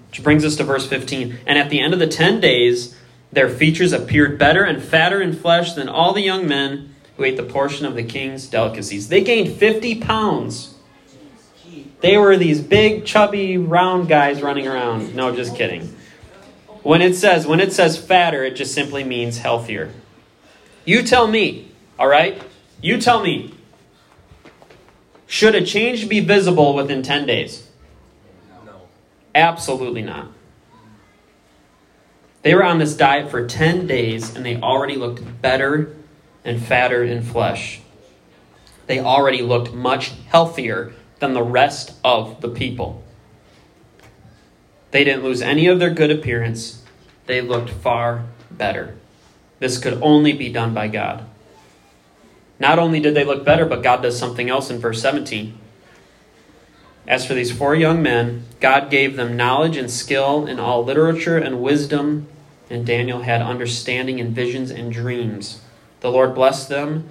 Which 0.08 0.22
brings 0.22 0.44
us 0.44 0.56
to 0.56 0.64
verse 0.64 0.86
15. 0.86 1.38
And 1.46 1.58
at 1.58 1.70
the 1.70 1.80
end 1.80 1.92
of 1.92 2.00
the 2.00 2.06
10 2.06 2.40
days, 2.40 2.96
their 3.30 3.48
features 3.48 3.92
appeared 3.92 4.38
better 4.38 4.64
and 4.64 4.82
fatter 4.82 5.20
in 5.20 5.32
flesh 5.32 5.74
than 5.74 5.88
all 5.88 6.12
the 6.12 6.22
young 6.22 6.48
men 6.48 6.94
who 7.16 7.24
ate 7.24 7.36
the 7.36 7.42
portion 7.42 7.84
of 7.84 7.94
the 7.94 8.02
king's 8.02 8.46
delicacies. 8.46 9.08
They 9.08 9.22
gained 9.22 9.52
50 9.52 10.00
pounds 10.00 10.74
they 12.00 12.16
were 12.16 12.36
these 12.36 12.60
big, 12.60 13.04
chubby, 13.04 13.58
round 13.58 14.08
guys 14.08 14.40
running 14.40 14.68
around. 14.68 15.14
No, 15.14 15.34
just 15.34 15.56
kidding. 15.56 15.94
When 16.82 17.02
it 17.02 17.14
says 17.14 17.46
when 17.46 17.60
it 17.60 17.72
says 17.72 17.98
fatter, 17.98 18.44
it 18.44 18.54
just 18.54 18.72
simply 18.72 19.02
means 19.02 19.38
healthier. 19.38 19.92
You 20.84 21.02
tell 21.02 21.26
me, 21.26 21.72
all 21.98 22.08
right? 22.08 22.40
You 22.80 23.00
tell 23.00 23.22
me. 23.22 23.54
Should 25.26 25.54
a 25.54 25.64
change 25.64 26.08
be 26.08 26.20
visible 26.20 26.74
within 26.74 27.02
10 27.02 27.26
days? 27.26 27.67
Absolutely 29.38 30.02
not. 30.02 30.32
They 32.42 32.56
were 32.56 32.64
on 32.64 32.78
this 32.78 32.96
diet 32.96 33.30
for 33.30 33.46
10 33.46 33.86
days 33.86 34.34
and 34.34 34.44
they 34.44 34.56
already 34.56 34.96
looked 34.96 35.40
better 35.40 35.94
and 36.44 36.60
fatter 36.60 37.04
in 37.04 37.22
flesh. 37.22 37.80
They 38.88 38.98
already 38.98 39.42
looked 39.42 39.72
much 39.72 40.12
healthier 40.26 40.92
than 41.20 41.34
the 41.34 41.42
rest 41.42 41.92
of 42.02 42.40
the 42.40 42.48
people. 42.48 43.04
They 44.90 45.04
didn't 45.04 45.22
lose 45.22 45.40
any 45.40 45.68
of 45.68 45.78
their 45.78 45.90
good 45.90 46.10
appearance, 46.10 46.82
they 47.26 47.40
looked 47.40 47.70
far 47.70 48.24
better. 48.50 48.96
This 49.60 49.78
could 49.78 50.02
only 50.02 50.32
be 50.32 50.52
done 50.52 50.74
by 50.74 50.88
God. 50.88 51.26
Not 52.58 52.80
only 52.80 52.98
did 52.98 53.14
they 53.14 53.24
look 53.24 53.44
better, 53.44 53.66
but 53.66 53.84
God 53.84 54.02
does 54.02 54.18
something 54.18 54.50
else 54.50 54.68
in 54.68 54.80
verse 54.80 55.00
17. 55.00 55.56
As 57.08 57.24
for 57.24 57.32
these 57.32 57.50
four 57.50 57.74
young 57.74 58.02
men, 58.02 58.44
God 58.60 58.90
gave 58.90 59.16
them 59.16 59.34
knowledge 59.34 59.78
and 59.78 59.90
skill 59.90 60.46
in 60.46 60.60
all 60.60 60.84
literature 60.84 61.38
and 61.38 61.62
wisdom, 61.62 62.28
and 62.68 62.84
Daniel 62.84 63.22
had 63.22 63.40
understanding 63.40 64.18
in 64.18 64.34
visions 64.34 64.70
and 64.70 64.92
dreams. 64.92 65.62
The 66.00 66.10
Lord 66.10 66.34
blessed 66.34 66.68
them 66.68 67.08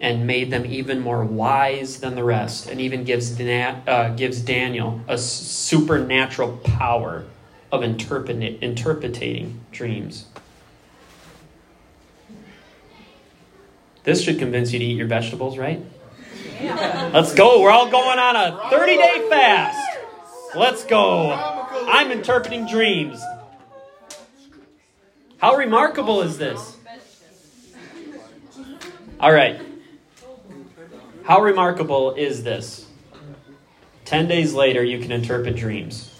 and 0.00 0.26
made 0.26 0.50
them 0.50 0.66
even 0.66 0.98
more 0.98 1.24
wise 1.24 2.00
than 2.00 2.16
the 2.16 2.24
rest, 2.24 2.68
and 2.68 2.80
even 2.80 3.04
gives, 3.04 3.40
uh, 3.40 4.12
gives 4.16 4.40
Daniel 4.40 5.00
a 5.06 5.16
supernatural 5.16 6.56
power 6.64 7.24
of 7.70 7.84
interpret- 7.84 8.60
interpreting 8.60 9.60
dreams. 9.70 10.26
This 14.02 14.22
should 14.22 14.40
convince 14.40 14.72
you 14.72 14.80
to 14.80 14.84
eat 14.84 14.96
your 14.96 15.06
vegetables, 15.06 15.56
right? 15.56 15.80
Let's 16.60 17.34
go. 17.34 17.60
We're 17.60 17.70
all 17.70 17.90
going 17.90 18.18
on 18.18 18.36
a 18.36 18.70
30 18.70 18.96
day 18.96 19.26
fast. 19.28 19.98
Let's 20.54 20.84
go. 20.84 21.32
I'm 21.32 22.10
interpreting 22.10 22.66
dreams. 22.66 23.20
How 25.38 25.56
remarkable 25.56 26.22
is 26.22 26.38
this? 26.38 26.76
All 29.20 29.32
right. 29.32 29.60
How 31.24 31.42
remarkable 31.42 32.14
is 32.14 32.42
this? 32.42 32.86
Ten 34.04 34.28
days 34.28 34.54
later, 34.54 34.82
you 34.82 34.98
can 34.98 35.10
interpret 35.10 35.56
dreams. 35.56 36.12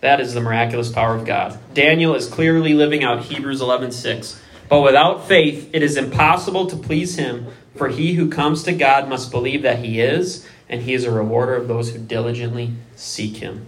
That 0.00 0.20
is 0.20 0.34
the 0.34 0.40
miraculous 0.40 0.90
power 0.90 1.14
of 1.14 1.24
God. 1.24 1.58
Daniel 1.74 2.14
is 2.14 2.26
clearly 2.26 2.74
living 2.74 3.04
out 3.04 3.24
Hebrews 3.24 3.60
11:6. 3.60 4.40
But 4.68 4.80
without 4.80 5.28
faith, 5.28 5.70
it 5.72 5.82
is 5.82 5.96
impossible 5.96 6.66
to 6.66 6.76
please 6.76 7.16
him, 7.16 7.46
for 7.76 7.88
he 7.88 8.14
who 8.14 8.28
comes 8.28 8.62
to 8.64 8.72
God 8.72 9.08
must 9.08 9.30
believe 9.30 9.62
that 9.62 9.78
he 9.78 10.00
is, 10.00 10.46
and 10.68 10.82
he 10.82 10.94
is 10.94 11.04
a 11.04 11.10
rewarder 11.10 11.54
of 11.54 11.68
those 11.68 11.92
who 11.92 11.98
diligently 11.98 12.72
seek 12.94 13.36
him. 13.36 13.66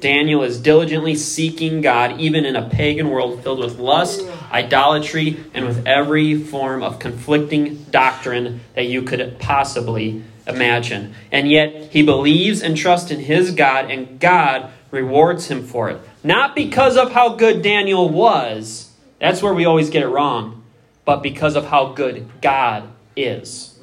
Daniel 0.00 0.42
is 0.42 0.60
diligently 0.60 1.14
seeking 1.14 1.80
God, 1.80 2.20
even 2.20 2.44
in 2.44 2.54
a 2.54 2.68
pagan 2.68 3.08
world 3.08 3.42
filled 3.42 3.60
with 3.60 3.78
lust, 3.78 4.28
idolatry, 4.52 5.42
and 5.54 5.66
with 5.66 5.86
every 5.86 6.36
form 6.36 6.82
of 6.82 6.98
conflicting 6.98 7.84
doctrine 7.84 8.60
that 8.74 8.86
you 8.86 9.02
could 9.02 9.38
possibly 9.38 10.22
imagine. 10.46 11.14
And 11.32 11.50
yet, 11.50 11.92
he 11.92 12.02
believes 12.02 12.62
and 12.62 12.76
trusts 12.76 13.10
in 13.10 13.20
his 13.20 13.52
God, 13.52 13.90
and 13.90 14.20
God 14.20 14.70
rewards 14.90 15.48
him 15.48 15.64
for 15.64 15.88
it. 15.90 16.00
Not 16.22 16.54
because 16.54 16.96
of 16.96 17.12
how 17.12 17.30
good 17.30 17.62
Daniel 17.62 18.08
was, 18.08 18.92
that's 19.18 19.42
where 19.42 19.54
we 19.54 19.64
always 19.64 19.90
get 19.90 20.02
it 20.02 20.08
wrong, 20.08 20.62
but 21.04 21.22
because 21.22 21.56
of 21.56 21.66
how 21.66 21.92
good 21.92 22.28
God 22.42 22.88
is. 23.16 23.78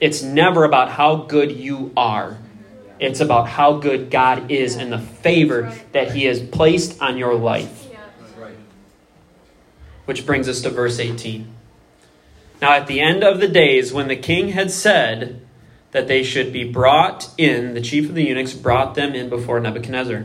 It's 0.00 0.22
never 0.22 0.64
about 0.64 0.90
how 0.90 1.16
good 1.16 1.52
you 1.52 1.92
are. 1.96 2.38
It's 3.00 3.20
about 3.20 3.48
how 3.48 3.74
good 3.74 4.10
God 4.10 4.50
is 4.50 4.76
and 4.76 4.92
the 4.92 4.98
favor 4.98 5.72
that 5.92 6.12
He 6.12 6.24
has 6.24 6.40
placed 6.40 7.00
on 7.00 7.16
your 7.16 7.34
life. 7.34 7.86
Which 10.04 10.24
brings 10.24 10.48
us 10.48 10.62
to 10.62 10.70
verse 10.70 10.98
18. 10.98 11.52
Now, 12.60 12.72
at 12.72 12.86
the 12.86 13.00
end 13.00 13.22
of 13.22 13.40
the 13.40 13.48
days, 13.48 13.92
when 13.92 14.08
the 14.08 14.16
king 14.16 14.48
had 14.48 14.70
said 14.70 15.40
that 15.92 16.08
they 16.08 16.22
should 16.22 16.52
be 16.52 16.64
brought 16.64 17.30
in, 17.38 17.74
the 17.74 17.80
chief 17.80 18.08
of 18.08 18.14
the 18.14 18.24
eunuchs 18.24 18.52
brought 18.52 18.94
them 18.94 19.14
in 19.14 19.28
before 19.28 19.60
Nebuchadnezzar. 19.60 20.24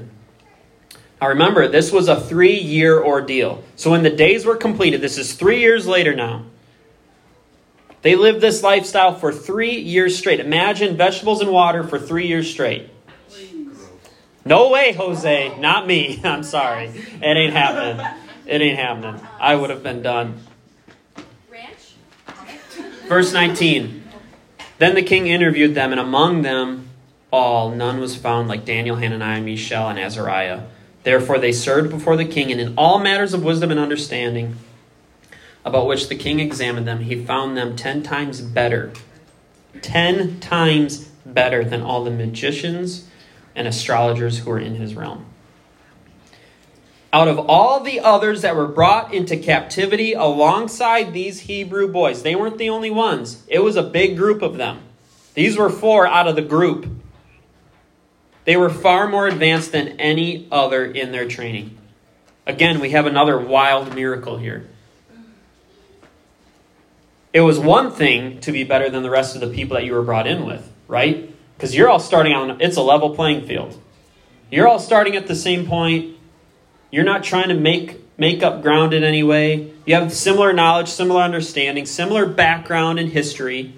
Now, 1.22 1.28
remember, 1.28 1.68
this 1.68 1.92
was 1.92 2.08
a 2.08 2.20
three 2.20 2.58
year 2.58 3.02
ordeal. 3.04 3.64
So, 3.76 3.92
when 3.92 4.04
the 4.04 4.10
days 4.10 4.46
were 4.46 4.56
completed, 4.56 5.02
this 5.02 5.18
is 5.18 5.34
three 5.34 5.60
years 5.60 5.86
later 5.86 6.16
now. 6.16 6.46
They 8.04 8.16
lived 8.16 8.42
this 8.42 8.62
lifestyle 8.62 9.16
for 9.16 9.32
three 9.32 9.80
years 9.80 10.18
straight. 10.18 10.40
Imagine 10.42 10.98
vegetables 10.98 11.42
and 11.42 11.50
water 11.50 11.84
for 11.84 11.98
three 11.98 12.28
years 12.28 12.52
straight. 12.52 12.90
No 14.46 14.70
way, 14.70 14.92
Jose. 14.92 15.58
Not 15.58 15.88
me. 15.88 16.22
I'm 16.24 16.44
sorry. 16.44 16.88
It 16.88 17.24
ain't 17.24 17.54
happening. 17.54 18.06
It 18.46 18.62
ain't 18.62 18.78
happening. 18.78 19.26
I 19.40 19.56
would 19.56 19.70
have 19.70 19.82
been 19.82 20.02
done. 20.02 20.40
Verse 23.08 23.32
19. 23.32 24.04
Then 24.80 24.96
the 24.96 25.02
king 25.02 25.28
interviewed 25.28 25.76
them, 25.76 25.92
and 25.92 26.00
among 26.00 26.42
them 26.42 26.90
all, 27.32 27.70
none 27.70 28.00
was 28.00 28.16
found 28.18 28.50
like 28.50 28.66
Daniel, 28.66 28.98
Hananiah, 28.98 29.42
Mishael, 29.42 29.88
and 29.88 30.00
Azariah. 30.00 30.64
Therefore 31.04 31.40
they 31.40 31.52
served 31.52 31.90
before 31.90 32.18
the 32.18 32.26
king, 32.26 32.52
and 32.52 32.60
in 32.60 32.74
all 32.78 33.00
matters 33.00 33.34
of 33.34 33.44
wisdom 33.44 33.72
and 33.72 33.80
understanding, 33.80 34.56
about 35.66 35.88
which 35.88 36.10
the 36.10 36.16
king 36.16 36.40
examined 36.40 36.88
them, 36.88 37.00
he 37.00 37.24
found 37.24 37.56
them 37.56 37.76
ten 37.76 38.04
times 38.04 38.42
better. 38.42 38.92
Ten 39.82 40.40
times 40.40 41.06
better 41.26 41.64
than 41.64 41.82
all 41.82 42.04
the 42.04 42.12
magicians 42.12 43.08
and 43.56 43.68
astrologers 43.68 44.40
who 44.40 44.50
were 44.50 44.60
in 44.60 44.76
his 44.76 44.96
realm. 44.96 45.26
Out 47.12 47.28
of 47.28 47.38
all 47.48 47.80
the 47.80 48.00
others 48.00 48.42
that 48.42 48.56
were 48.56 48.68
brought 48.68 49.14
into 49.14 49.38
captivity 49.38 50.14
alongside 50.14 51.14
these 51.14 51.42
Hebrew 51.42 51.88
boys, 51.88 52.24
they 52.24 52.36
weren't 52.36 52.58
the 52.58 52.72
only 52.72 52.90
ones. 52.90 53.44
It 53.48 53.60
was 53.60 53.76
a 53.76 53.84
big 53.84 54.18
group 54.18 54.42
of 54.42 54.58
them. 54.58 54.80
These 55.36 55.56
were 55.56 55.70
four 55.70 56.08
out 56.08 56.28
of 56.28 56.36
the 56.36 56.42
group. 56.42 56.88
They 58.46 58.58
were 58.58 58.70
far 58.70 59.08
more 59.08 59.28
advanced 59.28 59.72
than 59.72 60.00
any 60.00 60.48
other 60.52 60.84
in 60.86 61.12
their 61.12 61.28
training. 61.28 61.78
Again, 62.46 62.80
we 62.80 62.90
have 62.90 63.06
another 63.06 63.40
wild 63.40 63.96
miracle 63.96 64.38
here. 64.38 64.68
It 67.34 67.42
was 67.42 67.58
one 67.58 67.90
thing 67.90 68.40
to 68.42 68.52
be 68.52 68.64
better 68.64 68.92
than 68.92 69.02
the 69.02 69.10
rest 69.10 69.34
of 69.34 69.42
the 69.42 69.48
people 69.48 69.76
that 69.76 69.84
you 69.84 69.94
were 69.94 70.04
brought 70.04 70.28
in 70.28 70.46
with, 70.46 70.72
right? 70.88 71.34
Because 71.58 71.76
you're 71.76 71.90
all 71.90 72.00
starting 72.00 72.34
on, 72.34 72.62
it's 72.62 72.78
a 72.78 72.82
level 72.82 73.16
playing 73.16 73.48
field. 73.48 73.80
You're 74.52 74.68
all 74.68 74.78
starting 74.78 75.16
at 75.16 75.26
the 75.26 75.36
same 75.36 75.66
point. 75.66 76.16
You're 76.92 77.04
not 77.04 77.24
trying 77.24 77.48
to 77.48 77.56
make, 77.56 78.00
make 78.20 78.44
up 78.44 78.62
ground 78.62 78.94
in 78.94 79.04
any 79.04 79.24
way. 79.24 79.72
You 79.88 79.96
have 79.96 80.14
similar 80.14 80.54
knowledge, 80.54 80.90
similar 80.90 81.22
understanding, 81.22 81.88
similar 81.88 82.28
background 82.28 83.00
and 83.00 83.10
history. 83.10 83.74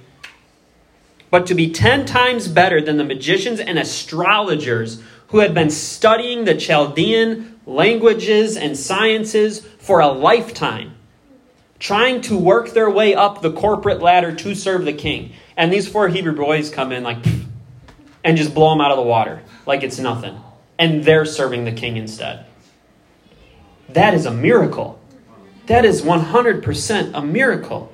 But 1.31 1.47
to 1.47 1.55
be 1.55 1.71
10 1.71 2.05
times 2.05 2.49
better 2.49 2.81
than 2.81 2.97
the 2.97 3.05
magicians 3.05 3.61
and 3.61 3.79
astrologers 3.79 5.01
who 5.29 5.39
had 5.39 5.53
been 5.53 5.69
studying 5.69 6.43
the 6.43 6.55
Chaldean 6.55 7.57
languages 7.65 8.57
and 8.57 8.77
sciences 8.77 9.65
for 9.79 10.01
a 10.01 10.07
lifetime 10.07 10.94
trying 11.85 12.19
to 12.19 12.35
work 12.35 12.71
their 12.71 12.89
way 12.89 13.13
up 13.13 13.43
the 13.43 13.51
corporate 13.51 14.01
ladder 14.01 14.33
to 14.33 14.55
serve 14.55 14.85
the 14.85 14.93
king. 14.93 15.31
And 15.55 15.71
these 15.71 15.87
four 15.87 16.07
Hebrew 16.07 16.35
boys 16.35 16.71
come 16.71 16.91
in 16.91 17.03
like 17.03 17.23
and 18.23 18.35
just 18.35 18.55
blow 18.55 18.71
them 18.71 18.81
out 18.81 18.89
of 18.89 18.97
the 18.97 19.03
water 19.03 19.43
like 19.67 19.83
it's 19.83 19.99
nothing. 19.99 20.35
And 20.79 21.03
they're 21.03 21.25
serving 21.25 21.63
the 21.65 21.71
king 21.71 21.95
instead. 21.95 22.47
That 23.89 24.15
is 24.15 24.25
a 24.25 24.31
miracle. 24.31 24.99
That 25.67 25.85
is 25.85 26.01
100% 26.01 27.11
a 27.13 27.21
miracle. 27.21 27.93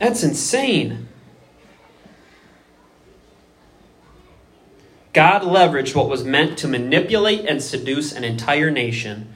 That's 0.00 0.24
insane. 0.24 1.06
God 5.12 5.42
leveraged 5.42 5.94
what 5.94 6.08
was 6.08 6.24
meant 6.24 6.58
to 6.58 6.66
manipulate 6.66 7.46
and 7.46 7.62
seduce 7.62 8.12
an 8.12 8.24
entire 8.24 8.72
nation 8.72 9.32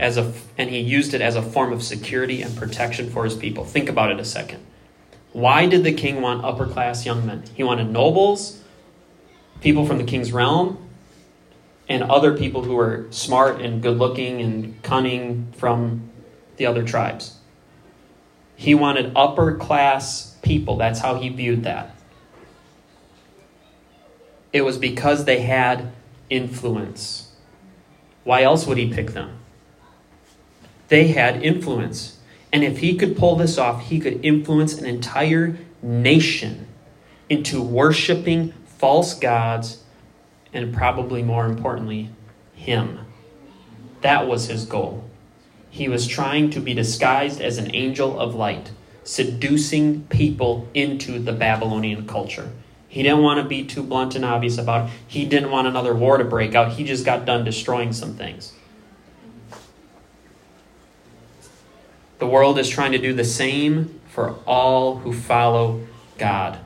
as 0.00 0.16
a, 0.16 0.32
and 0.56 0.70
he 0.70 0.80
used 0.80 1.12
it 1.12 1.20
as 1.20 1.36
a 1.36 1.42
form 1.42 1.72
of 1.72 1.82
security 1.82 2.40
and 2.40 2.56
protection 2.56 3.10
for 3.10 3.22
his 3.24 3.36
people. 3.36 3.64
Think 3.64 3.88
about 3.88 4.10
it 4.10 4.18
a 4.18 4.24
second. 4.24 4.64
Why 5.32 5.66
did 5.66 5.84
the 5.84 5.92
king 5.92 6.22
want 6.22 6.42
upper 6.42 6.66
class 6.66 7.04
young 7.04 7.26
men? 7.26 7.44
He 7.54 7.62
wanted 7.62 7.90
nobles, 7.90 8.64
people 9.60 9.86
from 9.86 9.98
the 9.98 10.04
king's 10.04 10.32
realm, 10.32 10.88
and 11.86 12.02
other 12.02 12.36
people 12.36 12.64
who 12.64 12.74
were 12.74 13.06
smart 13.10 13.60
and 13.60 13.82
good 13.82 13.98
looking 13.98 14.40
and 14.40 14.82
cunning 14.82 15.52
from 15.56 16.10
the 16.56 16.64
other 16.64 16.82
tribes. 16.82 17.36
He 18.56 18.74
wanted 18.74 19.12
upper 19.14 19.56
class 19.56 20.36
people. 20.42 20.76
That's 20.76 21.00
how 21.00 21.16
he 21.16 21.28
viewed 21.28 21.64
that. 21.64 21.94
It 24.52 24.62
was 24.62 24.78
because 24.78 25.26
they 25.26 25.42
had 25.42 25.92
influence. 26.30 27.32
Why 28.24 28.42
else 28.42 28.66
would 28.66 28.78
he 28.78 28.92
pick 28.92 29.10
them? 29.10 29.39
They 30.90 31.08
had 31.08 31.42
influence. 31.42 32.18
And 32.52 32.64
if 32.64 32.78
he 32.78 32.96
could 32.96 33.16
pull 33.16 33.36
this 33.36 33.56
off, 33.56 33.86
he 33.86 34.00
could 34.00 34.24
influence 34.24 34.76
an 34.76 34.84
entire 34.84 35.56
nation 35.80 36.66
into 37.28 37.62
worshiping 37.62 38.52
false 38.66 39.14
gods 39.14 39.84
and 40.52 40.74
probably 40.74 41.22
more 41.22 41.46
importantly, 41.46 42.10
him. 42.54 42.98
That 44.00 44.26
was 44.26 44.48
his 44.48 44.66
goal. 44.66 45.08
He 45.70 45.88
was 45.88 46.08
trying 46.08 46.50
to 46.50 46.60
be 46.60 46.74
disguised 46.74 47.40
as 47.40 47.56
an 47.56 47.72
angel 47.72 48.18
of 48.18 48.34
light, 48.34 48.72
seducing 49.04 50.02
people 50.08 50.68
into 50.74 51.20
the 51.20 51.32
Babylonian 51.32 52.08
culture. 52.08 52.50
He 52.88 53.04
didn't 53.04 53.22
want 53.22 53.40
to 53.40 53.48
be 53.48 53.64
too 53.64 53.84
blunt 53.84 54.16
and 54.16 54.24
obvious 54.24 54.58
about 54.58 54.88
it. 54.88 54.92
He 55.06 55.24
didn't 55.24 55.52
want 55.52 55.68
another 55.68 55.94
war 55.94 56.18
to 56.18 56.24
break 56.24 56.56
out. 56.56 56.72
He 56.72 56.82
just 56.82 57.04
got 57.04 57.24
done 57.24 57.44
destroying 57.44 57.92
some 57.92 58.16
things. 58.16 58.54
The 62.20 62.26
world 62.26 62.58
is 62.58 62.68
trying 62.68 62.92
to 62.92 62.98
do 62.98 63.14
the 63.14 63.24
same 63.24 63.98
for 64.08 64.36
all 64.46 64.98
who 64.98 65.12
follow 65.14 65.86
God. 66.18 66.58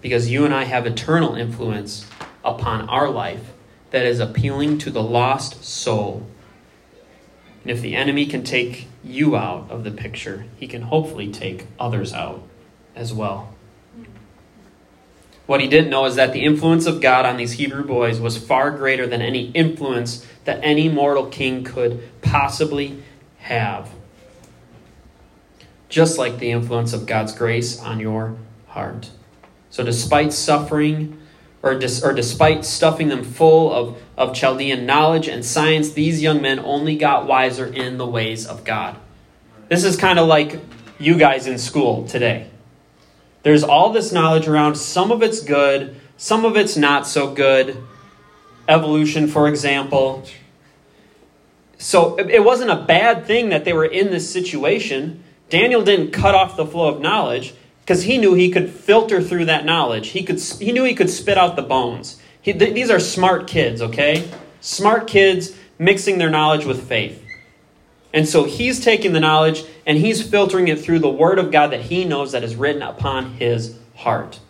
Because 0.00 0.30
you 0.30 0.44
and 0.44 0.54
I 0.54 0.64
have 0.64 0.86
eternal 0.86 1.34
influence 1.34 2.06
upon 2.44 2.88
our 2.88 3.10
life 3.10 3.52
that 3.90 4.06
is 4.06 4.20
appealing 4.20 4.78
to 4.78 4.90
the 4.90 5.02
lost 5.02 5.64
soul. 5.64 6.24
And 7.62 7.72
if 7.72 7.80
the 7.80 7.96
enemy 7.96 8.26
can 8.26 8.44
take 8.44 8.86
you 9.02 9.36
out 9.36 9.68
of 9.68 9.82
the 9.82 9.90
picture, 9.90 10.46
he 10.56 10.68
can 10.68 10.82
hopefully 10.82 11.32
take 11.32 11.66
others 11.78 12.12
out 12.12 12.42
as 12.94 13.12
well. 13.12 13.52
What 15.46 15.60
he 15.60 15.66
didn't 15.66 15.90
know 15.90 16.04
is 16.04 16.14
that 16.14 16.32
the 16.32 16.44
influence 16.44 16.86
of 16.86 17.00
God 17.00 17.26
on 17.26 17.36
these 17.36 17.52
Hebrew 17.52 17.84
boys 17.84 18.20
was 18.20 18.38
far 18.38 18.70
greater 18.70 19.08
than 19.08 19.20
any 19.20 19.50
influence 19.50 20.24
that 20.44 20.60
any 20.62 20.88
mortal 20.88 21.26
king 21.26 21.64
could 21.64 22.08
possibly 22.22 23.02
have. 23.38 23.90
Just 25.94 26.18
like 26.18 26.40
the 26.40 26.50
influence 26.50 26.92
of 26.92 27.06
God's 27.06 27.32
grace 27.32 27.80
on 27.80 28.00
your 28.00 28.36
heart. 28.66 29.10
So, 29.70 29.84
despite 29.84 30.32
suffering, 30.32 31.20
or, 31.62 31.78
dis, 31.78 32.02
or 32.02 32.12
despite 32.12 32.64
stuffing 32.64 33.06
them 33.06 33.22
full 33.22 33.72
of, 33.72 34.02
of 34.18 34.34
Chaldean 34.34 34.86
knowledge 34.86 35.28
and 35.28 35.44
science, 35.44 35.92
these 35.92 36.20
young 36.20 36.42
men 36.42 36.58
only 36.58 36.96
got 36.96 37.28
wiser 37.28 37.66
in 37.66 37.96
the 37.96 38.06
ways 38.08 38.44
of 38.44 38.64
God. 38.64 38.96
This 39.68 39.84
is 39.84 39.96
kind 39.96 40.18
of 40.18 40.26
like 40.26 40.58
you 40.98 41.16
guys 41.16 41.46
in 41.46 41.58
school 41.58 42.08
today. 42.08 42.50
There's 43.44 43.62
all 43.62 43.92
this 43.92 44.10
knowledge 44.10 44.48
around. 44.48 44.74
Some 44.74 45.12
of 45.12 45.22
it's 45.22 45.44
good, 45.44 45.94
some 46.16 46.44
of 46.44 46.56
it's 46.56 46.76
not 46.76 47.06
so 47.06 47.32
good. 47.32 47.80
Evolution, 48.66 49.28
for 49.28 49.46
example. 49.46 50.24
So 51.78 52.16
it 52.16 52.42
wasn't 52.42 52.72
a 52.72 52.82
bad 52.82 53.26
thing 53.26 53.50
that 53.50 53.64
they 53.64 53.72
were 53.72 53.84
in 53.84 54.10
this 54.10 54.28
situation. 54.28 55.20
Daniel 55.54 55.84
didn't 55.84 56.10
cut 56.10 56.34
off 56.34 56.56
the 56.56 56.66
flow 56.66 56.88
of 56.88 57.00
knowledge 57.00 57.54
because 57.82 58.02
he 58.02 58.18
knew 58.18 58.34
he 58.34 58.50
could 58.50 58.68
filter 58.68 59.22
through 59.22 59.44
that 59.44 59.64
knowledge. 59.64 60.08
He, 60.08 60.24
could, 60.24 60.40
he 60.40 60.72
knew 60.72 60.82
he 60.82 60.96
could 60.96 61.08
spit 61.08 61.38
out 61.38 61.54
the 61.54 61.62
bones. 61.62 62.20
He, 62.42 62.52
th- 62.52 62.74
these 62.74 62.90
are 62.90 62.98
smart 62.98 63.46
kids, 63.46 63.80
okay? 63.80 64.28
Smart 64.60 65.06
kids 65.06 65.56
mixing 65.78 66.18
their 66.18 66.28
knowledge 66.28 66.64
with 66.64 66.88
faith. 66.88 67.24
And 68.12 68.28
so 68.28 68.42
he's 68.42 68.84
taking 68.84 69.12
the 69.12 69.20
knowledge 69.20 69.62
and 69.86 69.96
he's 69.96 70.28
filtering 70.28 70.66
it 70.66 70.80
through 70.80 70.98
the 70.98 71.08
Word 71.08 71.38
of 71.38 71.52
God 71.52 71.70
that 71.70 71.82
he 71.82 72.04
knows 72.04 72.32
that 72.32 72.42
is 72.42 72.56
written 72.56 72.82
upon 72.82 73.34
his 73.34 73.78
heart. 73.94 74.40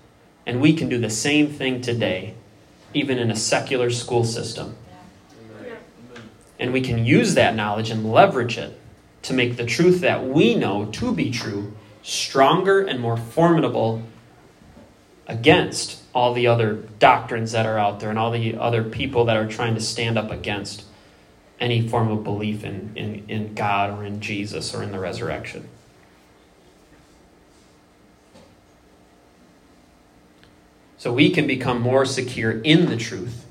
And 0.47 0.59
we 0.59 0.73
can 0.73 0.89
do 0.89 0.97
the 0.97 1.11
same 1.11 1.49
thing 1.49 1.83
today, 1.83 2.33
even 2.95 3.19
in 3.19 3.31
a 3.31 3.37
secular 3.37 3.91
school 3.91 4.25
system. 4.25 4.75
And 6.59 6.73
we 6.73 6.81
can 6.81 7.05
use 7.05 7.35
that 7.35 7.55
knowledge 7.55 7.91
and 7.91 8.11
leverage 8.11 8.57
it 8.57 8.81
to 9.25 9.33
make 9.33 9.57
the 9.57 9.67
truth 9.67 10.01
that 10.01 10.25
we 10.25 10.55
know 10.55 10.87
to 10.87 11.13
be 11.13 11.31
true 11.31 11.73
stronger 12.03 12.83
and 12.83 13.01
more 13.01 13.17
formidable 13.17 14.03
against 15.27 16.03
all 16.15 16.35
the 16.35 16.47
other 16.47 16.75
doctrines 16.99 17.53
that 17.53 17.65
are 17.65 17.79
out 17.79 18.01
there 18.01 18.11
and 18.11 18.19
all 18.19 18.31
the 18.31 18.57
other 18.57 18.85
people 18.85 19.25
that 19.25 19.37
are 19.37 19.49
trying 19.49 19.75
to 19.75 19.81
stand 19.81 20.19
up 20.19 20.31
against 20.31 20.85
any 21.59 21.89
form 21.89 22.11
of 22.11 22.23
belief 22.23 22.63
in, 22.63 22.93
in, 22.95 23.25
in 23.29 23.55
God 23.55 23.91
or 23.91 24.05
in 24.05 24.21
Jesus 24.21 24.75
or 24.75 24.83
in 24.83 24.93
the 24.93 24.99
resurrection. 24.99 25.69
So 30.99 31.13
we 31.13 31.31
can 31.31 31.47
become 31.47 31.81
more 31.81 32.05
secure 32.05 32.61
in 32.61 32.87
the 32.87 32.97
truth 32.97 33.45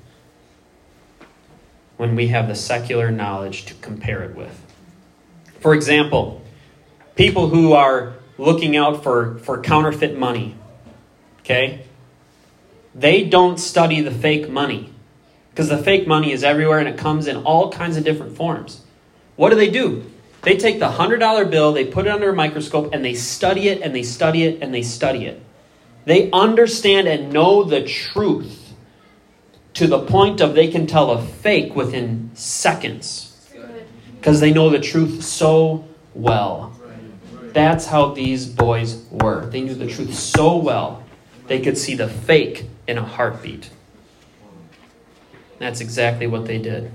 when 1.97 2.15
we 2.15 2.27
have 2.27 2.47
the 2.47 2.55
secular 2.55 3.11
knowledge 3.11 3.65
to 3.65 3.73
compare 3.75 4.23
it 4.23 4.35
with. 4.35 4.72
For 5.63 5.73
example, 5.73 6.41
people 7.15 7.47
who 7.47 7.71
are 7.71 8.15
looking 8.37 8.75
out 8.75 9.01
for, 9.01 9.37
for 9.37 9.61
counterfeit 9.61 10.17
money, 10.17 10.57
okay, 11.39 11.85
they 12.93 13.23
don't 13.23 13.57
study 13.57 14.01
the 14.01 14.11
fake 14.11 14.49
money 14.49 14.91
because 15.51 15.69
the 15.69 15.77
fake 15.77 16.05
money 16.05 16.33
is 16.33 16.43
everywhere 16.43 16.79
and 16.79 16.89
it 16.89 16.97
comes 16.97 17.27
in 17.27 17.37
all 17.37 17.71
kinds 17.71 17.95
of 17.95 18.03
different 18.03 18.35
forms. 18.35 18.81
What 19.37 19.51
do 19.51 19.55
they 19.55 19.69
do? 19.69 20.03
They 20.41 20.57
take 20.57 20.79
the 20.79 20.89
$100 20.89 21.49
bill, 21.49 21.71
they 21.71 21.85
put 21.85 22.07
it 22.07 22.09
under 22.11 22.31
a 22.31 22.35
microscope, 22.35 22.93
and 22.93 23.05
they 23.05 23.13
study 23.13 23.69
it 23.69 23.81
and 23.81 23.95
they 23.95 24.03
study 24.03 24.43
it 24.43 24.61
and 24.61 24.73
they 24.73 24.83
study 24.83 25.27
it. 25.27 25.41
They 26.03 26.29
understand 26.31 27.07
and 27.07 27.31
know 27.31 27.63
the 27.63 27.85
truth 27.85 28.73
to 29.75 29.87
the 29.87 30.05
point 30.05 30.41
of 30.41 30.55
they 30.55 30.67
can 30.67 30.87
tell 30.87 31.11
a 31.11 31.21
fake 31.21 31.73
within 31.73 32.31
seconds 32.33 33.22
because 34.23 34.39
they 34.39 34.53
know 34.53 34.69
the 34.69 34.79
truth 34.79 35.21
so 35.21 35.85
well. 36.13 36.73
That's 37.51 37.85
how 37.85 38.13
these 38.13 38.45
boys 38.45 39.03
were. 39.11 39.47
They 39.47 39.59
knew 39.59 39.75
the 39.75 39.85
truth 39.85 40.13
so 40.13 40.55
well, 40.55 41.03
they 41.47 41.59
could 41.59 41.77
see 41.77 41.93
the 41.93 42.07
fake 42.07 42.67
in 42.87 42.97
a 42.97 43.03
heartbeat. 43.03 43.69
That's 45.59 45.81
exactly 45.81 46.25
what 46.25 46.45
they 46.45 46.57
did. 46.57 46.93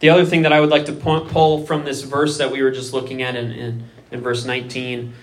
The 0.00 0.10
other 0.10 0.24
thing 0.24 0.42
that 0.42 0.52
I 0.52 0.58
would 0.58 0.70
like 0.70 0.86
to 0.86 0.92
pull 0.92 1.64
from 1.64 1.84
this 1.84 2.02
verse 2.02 2.36
that 2.38 2.50
we 2.50 2.60
were 2.60 2.72
just 2.72 2.92
looking 2.92 3.22
at 3.22 3.36
in, 3.36 3.52
in, 3.52 3.84
in 4.10 4.20
verse 4.20 4.44
19 4.44 5.14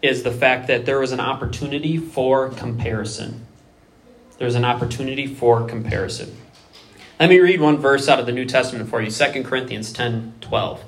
is 0.00 0.22
the 0.22 0.32
fact 0.32 0.68
that 0.68 0.86
there 0.86 0.98
was 0.98 1.12
an 1.12 1.20
opportunity 1.20 1.98
for 1.98 2.48
comparison. 2.48 3.46
There's 4.38 4.54
an 4.54 4.64
opportunity 4.64 5.26
for 5.26 5.68
comparison. 5.68 6.34
Let 7.22 7.28
me 7.28 7.38
read 7.38 7.60
one 7.60 7.78
verse 7.78 8.08
out 8.08 8.18
of 8.18 8.26
the 8.26 8.32
New 8.32 8.46
Testament 8.46 8.90
for 8.90 9.00
you 9.00 9.08
2 9.08 9.44
Corinthians 9.44 9.92
10 9.92 10.34
12. 10.40 10.84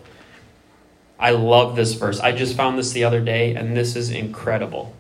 I 1.17 1.31
love 1.31 1.77
this 1.77 1.95
verse. 1.95 2.19
I 2.19 2.33
just 2.33 2.57
found 2.57 2.77
this 2.77 2.91
the 2.91 3.05
other 3.05 3.21
day, 3.21 3.55
and 3.55 3.77
this 3.77 3.95
is 3.95 4.11
incredible. 4.11 4.97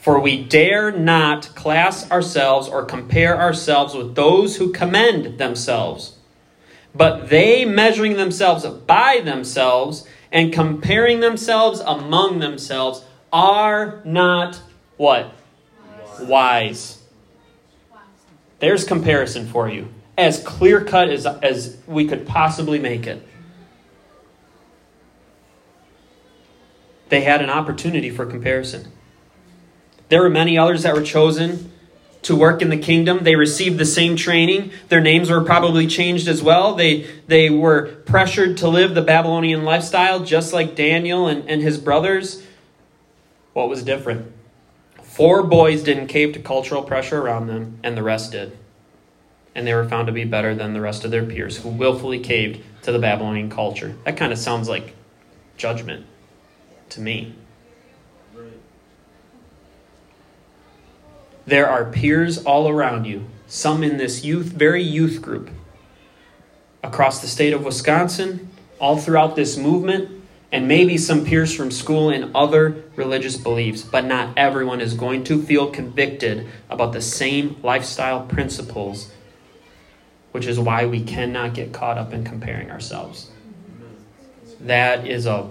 For 0.00 0.18
we 0.18 0.42
dare 0.42 0.90
not 0.90 1.54
class 1.54 2.10
ourselves 2.10 2.66
or 2.66 2.84
compare 2.84 3.40
ourselves 3.40 3.94
with 3.94 4.16
those 4.16 4.56
who 4.56 4.72
commend 4.72 5.38
themselves. 5.38 6.16
But 6.92 7.28
they, 7.28 7.64
measuring 7.64 8.16
themselves 8.16 8.66
by 8.66 9.20
themselves 9.24 10.04
and 10.32 10.52
comparing 10.52 11.20
themselves 11.20 11.78
among 11.78 12.40
themselves, 12.40 13.04
are 13.32 14.02
not 14.04 14.62
what? 14.96 15.32
Wise. 16.22 17.04
There's 18.58 18.82
comparison 18.82 19.46
for 19.46 19.68
you. 19.68 19.90
As 20.18 20.42
clear 20.42 20.84
cut 20.84 21.08
as, 21.08 21.24
as 21.24 21.78
we 21.86 22.06
could 22.06 22.26
possibly 22.26 22.80
make 22.80 23.06
it. 23.06 23.26
They 27.08 27.20
had 27.20 27.40
an 27.40 27.48
opportunity 27.48 28.10
for 28.10 28.26
comparison. 28.26 28.92
There 30.08 30.20
were 30.20 30.28
many 30.28 30.58
others 30.58 30.82
that 30.82 30.94
were 30.94 31.02
chosen 31.02 31.72
to 32.22 32.34
work 32.34 32.60
in 32.60 32.68
the 32.68 32.76
kingdom. 32.76 33.20
They 33.22 33.36
received 33.36 33.78
the 33.78 33.84
same 33.84 34.16
training. 34.16 34.72
Their 34.88 35.00
names 35.00 35.30
were 35.30 35.42
probably 35.44 35.86
changed 35.86 36.26
as 36.26 36.42
well. 36.42 36.74
They, 36.74 37.06
they 37.28 37.48
were 37.48 37.94
pressured 38.04 38.56
to 38.58 38.68
live 38.68 38.96
the 38.96 39.02
Babylonian 39.02 39.62
lifestyle, 39.62 40.20
just 40.24 40.52
like 40.52 40.74
Daniel 40.74 41.28
and, 41.28 41.48
and 41.48 41.62
his 41.62 41.78
brothers. 41.78 42.42
What 43.52 43.68
was 43.68 43.84
different? 43.84 44.32
Four 45.00 45.44
boys 45.44 45.84
didn't 45.84 46.08
cave 46.08 46.32
to 46.32 46.40
cultural 46.40 46.82
pressure 46.82 47.20
around 47.20 47.46
them, 47.46 47.78
and 47.84 47.96
the 47.96 48.02
rest 48.02 48.32
did. 48.32 48.58
And 49.58 49.66
they 49.66 49.74
were 49.74 49.88
found 49.88 50.06
to 50.06 50.12
be 50.12 50.22
better 50.22 50.54
than 50.54 50.72
the 50.72 50.80
rest 50.80 51.04
of 51.04 51.10
their 51.10 51.24
peers 51.24 51.56
who 51.56 51.68
willfully 51.68 52.20
caved 52.20 52.62
to 52.82 52.92
the 52.92 53.00
Babylonian 53.00 53.50
culture. 53.50 53.96
That 54.04 54.16
kind 54.16 54.32
of 54.32 54.38
sounds 54.38 54.68
like 54.68 54.94
judgment 55.56 56.06
to 56.90 57.00
me. 57.00 57.34
There 61.44 61.68
are 61.68 61.86
peers 61.86 62.38
all 62.44 62.68
around 62.68 63.06
you, 63.06 63.24
some 63.48 63.82
in 63.82 63.96
this 63.96 64.24
youth, 64.24 64.46
very 64.46 64.84
youth 64.84 65.20
group, 65.20 65.50
across 66.84 67.20
the 67.20 67.26
state 67.26 67.52
of 67.52 67.64
Wisconsin, 67.64 68.50
all 68.78 68.96
throughout 68.96 69.34
this 69.34 69.56
movement, 69.56 70.22
and 70.52 70.68
maybe 70.68 70.96
some 70.96 71.24
peers 71.24 71.52
from 71.52 71.72
school 71.72 72.10
in 72.10 72.30
other 72.32 72.84
religious 72.94 73.36
beliefs, 73.36 73.82
but 73.82 74.04
not 74.04 74.38
everyone 74.38 74.80
is 74.80 74.94
going 74.94 75.24
to 75.24 75.42
feel 75.42 75.68
convicted 75.68 76.46
about 76.70 76.92
the 76.92 77.02
same 77.02 77.56
lifestyle 77.64 78.24
principles, 78.24 79.10
which 80.38 80.46
is 80.46 80.60
why 80.60 80.86
we 80.86 81.02
cannot 81.02 81.52
get 81.52 81.72
caught 81.72 81.98
up 81.98 82.12
in 82.12 82.22
comparing 82.22 82.70
ourselves. 82.70 83.28
that 84.60 85.04
is 85.04 85.26
a 85.26 85.50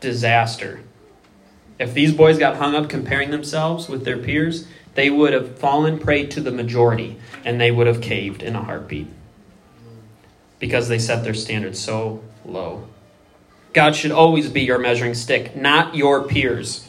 disaster. 0.00 0.80
If 1.78 1.94
these 1.94 2.12
boys 2.12 2.40
got 2.40 2.56
hung 2.56 2.74
up 2.74 2.88
comparing 2.88 3.30
themselves 3.30 3.88
with 3.88 4.04
their 4.04 4.18
peers, 4.18 4.66
they 4.94 5.10
would 5.10 5.32
have 5.32 5.58
fallen 5.58 6.00
prey 6.00 6.26
to 6.26 6.40
the 6.40 6.50
majority 6.50 7.20
and 7.44 7.60
they 7.60 7.70
would 7.70 7.86
have 7.86 8.00
caved 8.00 8.42
in 8.42 8.56
a 8.56 8.62
heartbeat 8.64 9.06
because 10.58 10.88
they 10.88 10.98
set 10.98 11.22
their 11.22 11.32
standards 11.32 11.78
so 11.78 12.24
low. 12.44 12.88
God 13.72 13.94
should 13.94 14.10
always 14.10 14.50
be 14.50 14.62
your 14.62 14.80
measuring 14.80 15.14
stick, 15.14 15.54
not 15.54 15.94
your 15.94 16.24
peers. 16.24 16.84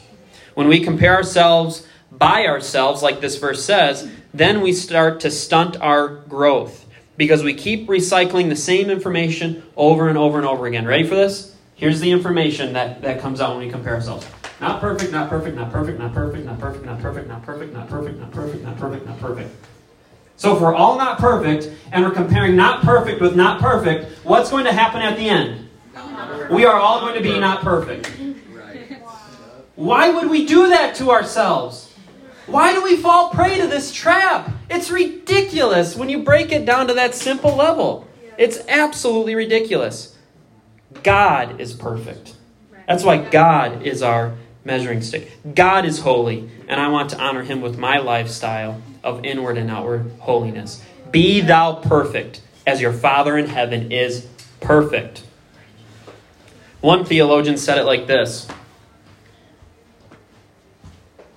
When 0.54 0.66
we 0.66 0.82
compare 0.82 1.14
ourselves 1.14 1.86
by 2.10 2.46
ourselves, 2.46 3.00
like 3.00 3.20
this 3.20 3.38
verse 3.38 3.64
says, 3.64 4.10
then 4.34 4.60
we 4.60 4.72
start 4.72 5.20
to 5.20 5.30
stunt 5.30 5.80
our 5.80 6.08
growth 6.08 6.86
because 7.16 7.42
we 7.42 7.54
keep 7.54 7.88
recycling 7.88 8.48
the 8.48 8.56
same 8.56 8.90
information 8.90 9.62
over 9.76 10.08
and 10.08 10.16
over 10.16 10.38
and 10.38 10.46
over 10.46 10.66
again. 10.66 10.86
Ready 10.86 11.04
for 11.04 11.14
this? 11.14 11.54
Here's 11.74 12.00
the 12.00 12.10
information 12.10 12.72
that, 12.72 13.02
that 13.02 13.20
comes 13.20 13.40
out 13.40 13.56
when 13.56 13.66
we 13.66 13.70
compare 13.70 13.94
ourselves. 13.94 14.26
Not 14.60 14.80
perfect, 14.80 15.12
not 15.12 15.28
perfect, 15.28 15.56
not 15.56 15.70
perfect, 15.70 15.98
not 15.98 16.12
perfect, 16.12 16.44
not 16.44 16.58
perfect, 16.58 16.84
not 16.84 17.00
perfect, 17.00 17.28
not 17.28 17.42
perfect, 17.44 17.72
not 17.72 17.88
perfect, 17.88 18.18
not 18.18 18.32
perfect, 18.32 18.64
not 18.64 18.76
perfect, 18.76 19.06
not 19.06 19.20
perfect. 19.20 19.50
So 20.36 20.54
if 20.54 20.62
we're 20.62 20.74
all 20.74 20.96
not 20.96 21.18
perfect 21.18 21.70
and 21.92 22.04
we're 22.04 22.12
comparing 22.12 22.56
not 22.56 22.82
perfect 22.82 23.20
with 23.20 23.36
not 23.36 23.60
perfect, 23.60 24.24
what's 24.24 24.50
going 24.50 24.64
to 24.64 24.72
happen 24.72 25.02
at 25.02 25.16
the 25.16 25.28
end? 25.28 25.68
We 26.50 26.64
are 26.64 26.78
all 26.78 27.00
going 27.00 27.14
to 27.14 27.20
be 27.20 27.38
not 27.38 27.62
perfect. 27.62 28.10
Why 29.74 30.10
would 30.10 30.28
we 30.30 30.46
do 30.46 30.68
that 30.68 30.94
to 30.96 31.10
ourselves? 31.10 31.87
Why 32.48 32.72
do 32.72 32.82
we 32.82 32.96
fall 32.96 33.28
prey 33.28 33.60
to 33.60 33.66
this 33.66 33.92
trap? 33.92 34.50
It's 34.70 34.90
ridiculous 34.90 35.94
when 35.94 36.08
you 36.08 36.22
break 36.22 36.50
it 36.50 36.64
down 36.64 36.86
to 36.88 36.94
that 36.94 37.14
simple 37.14 37.54
level. 37.54 38.08
It's 38.38 38.58
absolutely 38.68 39.34
ridiculous. 39.34 40.16
God 41.02 41.60
is 41.60 41.74
perfect. 41.74 42.34
That's 42.86 43.04
why 43.04 43.18
God 43.18 43.82
is 43.82 44.02
our 44.02 44.34
measuring 44.64 45.02
stick. 45.02 45.30
God 45.54 45.84
is 45.84 46.00
holy, 46.00 46.48
and 46.66 46.80
I 46.80 46.88
want 46.88 47.10
to 47.10 47.20
honor 47.20 47.42
him 47.42 47.60
with 47.60 47.76
my 47.76 47.98
lifestyle 47.98 48.80
of 49.04 49.26
inward 49.26 49.58
and 49.58 49.70
outward 49.70 50.10
holiness. 50.20 50.82
Be 51.10 51.42
thou 51.42 51.74
perfect, 51.74 52.40
as 52.66 52.80
your 52.80 52.94
Father 52.94 53.36
in 53.36 53.48
heaven 53.48 53.92
is 53.92 54.26
perfect. 54.62 55.22
One 56.80 57.04
theologian 57.04 57.58
said 57.58 57.76
it 57.76 57.84
like 57.84 58.06
this 58.06 58.48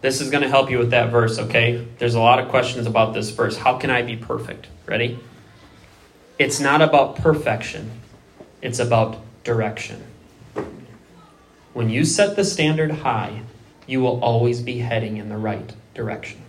this 0.02 0.20
is 0.20 0.30
going 0.30 0.44
to 0.44 0.50
help 0.50 0.70
you 0.70 0.80
with 0.80 0.92
that 0.92 1.12
verse, 1.12 1.38
okay? 1.38 1.88
There's 2.00 2.16
a 2.16 2.20
lot 2.20 2.40
of 2.40 2.50
questions 2.50 2.88
about 2.88 3.14
this 3.14 3.30
verse. 3.30 3.58
How 3.58 3.78
can 3.78 3.90
I 3.90 4.02
be 4.02 4.18
perfect? 4.18 4.68
Ready? 4.86 5.20
It's 6.40 6.60
not 6.60 6.82
about 6.82 7.18
perfection, 7.18 7.92
it's 8.62 8.80
about 8.80 9.18
direction. 9.44 10.04
When 11.74 11.90
you 11.90 12.04
set 12.04 12.36
the 12.36 12.44
standard 12.44 12.92
high, 12.92 13.44
you 13.88 14.02
will 14.02 14.20
always 14.24 14.62
be 14.62 14.80
heading 14.80 15.18
in 15.18 15.30
the 15.30 15.38
right 15.38 15.74
direction. 15.94 16.42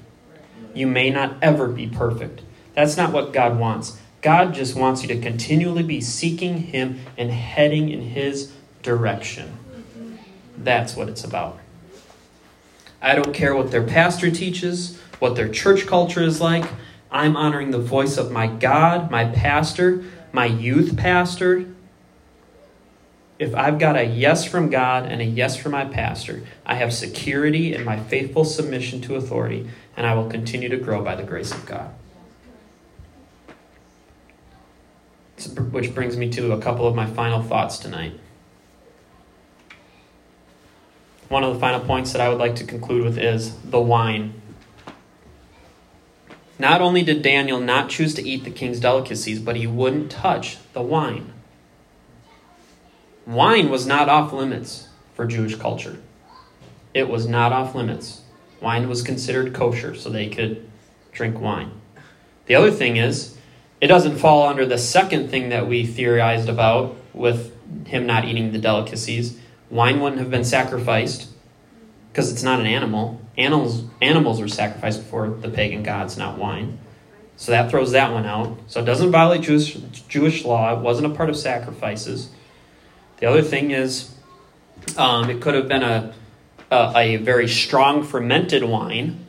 You 0.74 0.86
may 0.86 1.10
not 1.10 1.36
ever 1.42 1.68
be 1.68 1.86
perfect. 1.86 2.40
That's 2.74 2.96
not 2.96 3.12
what 3.12 3.32
God 3.32 3.58
wants. 3.58 3.98
God 4.22 4.54
just 4.54 4.74
wants 4.74 5.02
you 5.02 5.08
to 5.08 5.20
continually 5.20 5.82
be 5.82 6.00
seeking 6.00 6.58
Him 6.58 7.00
and 7.18 7.30
heading 7.30 7.90
in 7.90 8.00
His 8.00 8.52
direction. 8.82 9.58
That's 10.56 10.96
what 10.96 11.08
it's 11.08 11.24
about. 11.24 11.58
I 13.02 13.16
don't 13.16 13.34
care 13.34 13.54
what 13.54 13.72
their 13.72 13.82
pastor 13.82 14.30
teaches, 14.30 14.96
what 15.18 15.34
their 15.34 15.48
church 15.48 15.86
culture 15.86 16.22
is 16.22 16.40
like. 16.40 16.64
I'm 17.10 17.36
honoring 17.36 17.72
the 17.72 17.78
voice 17.78 18.16
of 18.16 18.30
my 18.30 18.46
God, 18.46 19.10
my 19.10 19.24
pastor, 19.24 20.04
my 20.32 20.46
youth 20.46 20.96
pastor. 20.96 21.66
If 23.40 23.56
I've 23.56 23.80
got 23.80 23.96
a 23.96 24.04
yes 24.04 24.44
from 24.44 24.70
God 24.70 25.06
and 25.06 25.20
a 25.20 25.24
yes 25.24 25.56
from 25.56 25.72
my 25.72 25.84
pastor, 25.84 26.44
I 26.64 26.76
have 26.76 26.94
security 26.94 27.74
in 27.74 27.84
my 27.84 27.98
faithful 27.98 28.44
submission 28.44 29.00
to 29.02 29.16
authority, 29.16 29.68
and 29.96 30.06
I 30.06 30.14
will 30.14 30.30
continue 30.30 30.68
to 30.68 30.76
grow 30.76 31.02
by 31.02 31.16
the 31.16 31.24
grace 31.24 31.52
of 31.52 31.66
God. 31.66 31.92
Which 35.72 35.92
brings 35.92 36.16
me 36.16 36.30
to 36.30 36.52
a 36.52 36.60
couple 36.60 36.86
of 36.86 36.94
my 36.94 37.06
final 37.06 37.42
thoughts 37.42 37.78
tonight. 37.78 38.12
One 41.28 41.44
of 41.44 41.54
the 41.54 41.60
final 41.60 41.80
points 41.80 42.12
that 42.12 42.20
I 42.20 42.28
would 42.28 42.38
like 42.38 42.56
to 42.56 42.64
conclude 42.64 43.04
with 43.04 43.18
is 43.18 43.56
the 43.58 43.80
wine. 43.80 44.34
Not 46.58 46.80
only 46.80 47.02
did 47.02 47.22
Daniel 47.22 47.58
not 47.58 47.88
choose 47.88 48.14
to 48.14 48.28
eat 48.28 48.44
the 48.44 48.50
king's 48.50 48.78
delicacies, 48.78 49.40
but 49.40 49.56
he 49.56 49.66
wouldn't 49.66 50.10
touch 50.10 50.58
the 50.74 50.82
wine. 50.82 51.32
Wine 53.26 53.70
was 53.70 53.86
not 53.86 54.08
off 54.08 54.32
limits 54.32 54.88
for 55.14 55.26
Jewish 55.26 55.56
culture. 55.56 55.98
It 56.94 57.08
was 57.08 57.26
not 57.26 57.52
off 57.52 57.74
limits. 57.74 58.22
Wine 58.60 58.88
was 58.88 59.02
considered 59.02 59.54
kosher, 59.54 59.94
so 59.94 60.10
they 60.10 60.28
could 60.28 60.68
drink 61.12 61.40
wine. 61.40 61.72
The 62.46 62.54
other 62.54 62.70
thing 62.70 62.96
is, 62.96 63.36
it 63.80 63.88
doesn't 63.88 64.18
fall 64.18 64.46
under 64.46 64.66
the 64.66 64.78
second 64.78 65.30
thing 65.30 65.48
that 65.48 65.66
we 65.66 65.86
theorized 65.86 66.48
about 66.48 66.96
with 67.12 67.52
him 67.86 68.06
not 68.06 68.24
eating 68.24 68.52
the 68.52 68.58
delicacies 68.58 69.38
Wine 69.72 70.00
wouldn't 70.00 70.20
have 70.20 70.30
been 70.30 70.44
sacrificed 70.44 71.30
because 72.10 72.30
it's 72.30 72.42
not 72.42 72.60
an 72.60 72.66
animal. 72.66 73.22
Animals 73.38 73.84
animals 74.02 74.38
were 74.38 74.46
sacrificed 74.46 75.00
before 75.00 75.30
the 75.30 75.48
pagan 75.48 75.82
gods, 75.82 76.18
not 76.18 76.36
wine. 76.36 76.78
So 77.36 77.52
that 77.52 77.70
throws 77.70 77.92
that 77.92 78.12
one 78.12 78.26
out. 78.26 78.58
So 78.66 78.82
it 78.82 78.84
doesn't 78.84 79.10
violate 79.10 79.40
Jewish, 79.40 79.72
Jewish 80.08 80.44
law. 80.44 80.76
It 80.76 80.80
wasn't 80.82 81.06
a 81.06 81.16
part 81.16 81.30
of 81.30 81.38
sacrifices. 81.38 82.28
The 83.16 83.26
other 83.26 83.40
thing 83.40 83.70
is, 83.70 84.14
um, 84.98 85.30
it 85.30 85.40
could 85.40 85.54
have 85.54 85.68
been 85.68 85.82
a, 85.82 86.12
a, 86.70 86.92
a 86.94 87.16
very 87.16 87.48
strong 87.48 88.04
fermented 88.04 88.64
wine, 88.64 89.24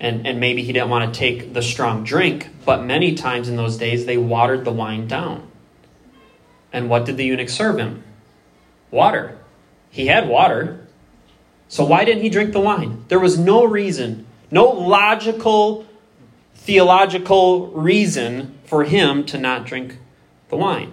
and, 0.00 0.26
and 0.26 0.40
maybe 0.40 0.64
he 0.64 0.72
didn't 0.72 0.90
want 0.90 1.14
to 1.14 1.16
take 1.16 1.54
the 1.54 1.62
strong 1.62 2.02
drink, 2.02 2.48
but 2.64 2.82
many 2.82 3.14
times 3.14 3.48
in 3.48 3.54
those 3.54 3.76
days 3.76 4.06
they 4.06 4.16
watered 4.16 4.64
the 4.64 4.72
wine 4.72 5.06
down. 5.06 5.48
And 6.72 6.90
what 6.90 7.04
did 7.04 7.16
the 7.16 7.24
eunuch 7.24 7.48
serve 7.48 7.78
him? 7.78 8.02
Water. 8.90 9.38
He 9.90 10.06
had 10.06 10.28
water. 10.28 10.86
So 11.68 11.84
why 11.84 12.04
didn't 12.04 12.22
he 12.22 12.28
drink 12.28 12.52
the 12.52 12.60
wine? 12.60 13.04
There 13.08 13.18
was 13.18 13.38
no 13.38 13.64
reason, 13.64 14.26
no 14.50 14.64
logical, 14.64 15.86
theological 16.54 17.68
reason 17.68 18.58
for 18.64 18.84
him 18.84 19.24
to 19.26 19.38
not 19.38 19.66
drink 19.66 19.98
the 20.48 20.56
wine. 20.56 20.92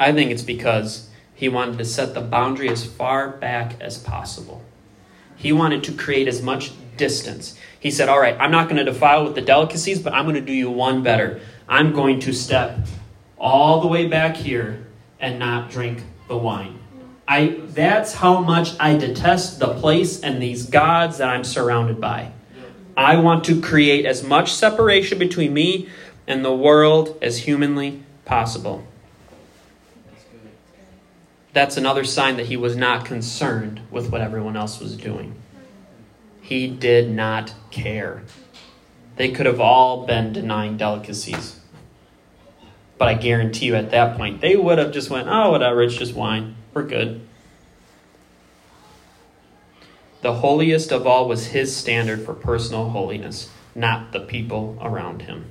I 0.00 0.12
think 0.12 0.30
it's 0.30 0.42
because 0.42 1.08
he 1.34 1.48
wanted 1.48 1.78
to 1.78 1.84
set 1.84 2.14
the 2.14 2.20
boundary 2.20 2.68
as 2.68 2.84
far 2.84 3.28
back 3.28 3.80
as 3.80 3.98
possible. 3.98 4.64
He 5.36 5.52
wanted 5.52 5.84
to 5.84 5.92
create 5.92 6.28
as 6.28 6.42
much 6.42 6.72
distance. 6.96 7.56
He 7.78 7.90
said, 7.90 8.08
All 8.08 8.20
right, 8.20 8.36
I'm 8.38 8.50
not 8.50 8.68
going 8.68 8.84
to 8.84 8.90
defile 8.90 9.24
with 9.24 9.34
the 9.34 9.42
delicacies, 9.42 10.00
but 10.00 10.12
I'm 10.12 10.24
going 10.24 10.36
to 10.36 10.40
do 10.40 10.52
you 10.52 10.70
one 10.70 11.02
better. 11.02 11.40
I'm 11.68 11.92
going 11.92 12.20
to 12.20 12.32
step 12.32 12.78
all 13.38 13.80
the 13.80 13.88
way 13.88 14.06
back 14.06 14.36
here 14.36 14.81
and 15.22 15.38
not 15.38 15.70
drink 15.70 16.02
the 16.28 16.36
wine. 16.36 16.78
I 17.26 17.60
that's 17.68 18.12
how 18.12 18.40
much 18.40 18.78
I 18.78 18.96
detest 18.98 19.60
the 19.60 19.74
place 19.74 20.20
and 20.20 20.42
these 20.42 20.66
gods 20.66 21.18
that 21.18 21.28
I'm 21.30 21.44
surrounded 21.44 22.00
by. 22.00 22.32
I 22.96 23.16
want 23.16 23.44
to 23.44 23.60
create 23.62 24.04
as 24.04 24.22
much 24.22 24.52
separation 24.52 25.18
between 25.18 25.54
me 25.54 25.88
and 26.26 26.44
the 26.44 26.54
world 26.54 27.16
as 27.22 27.38
humanly 27.38 28.02
possible. 28.26 28.84
That's 31.54 31.76
another 31.76 32.04
sign 32.04 32.36
that 32.36 32.46
he 32.46 32.56
was 32.56 32.76
not 32.76 33.04
concerned 33.06 33.80
with 33.90 34.10
what 34.10 34.20
everyone 34.20 34.56
else 34.56 34.80
was 34.80 34.96
doing. 34.96 35.34
He 36.40 36.66
did 36.66 37.10
not 37.10 37.54
care. 37.70 38.22
They 39.16 39.30
could 39.30 39.46
have 39.46 39.60
all 39.60 40.06
been 40.06 40.32
denying 40.32 40.76
delicacies. 40.76 41.60
But 43.02 43.08
I 43.08 43.14
guarantee 43.14 43.66
you 43.66 43.74
at 43.74 43.90
that 43.90 44.16
point, 44.16 44.40
they 44.40 44.54
would 44.54 44.78
have 44.78 44.92
just 44.92 45.10
went, 45.10 45.26
oh, 45.26 45.50
whatever, 45.50 45.82
it's 45.82 45.96
just 45.96 46.14
wine. 46.14 46.54
We're 46.72 46.84
good. 46.84 47.20
The 50.20 50.34
holiest 50.34 50.92
of 50.92 51.04
all 51.04 51.26
was 51.26 51.46
his 51.46 51.76
standard 51.76 52.24
for 52.24 52.32
personal 52.32 52.90
holiness, 52.90 53.50
not 53.74 54.12
the 54.12 54.20
people 54.20 54.78
around 54.80 55.22
him. 55.22 55.46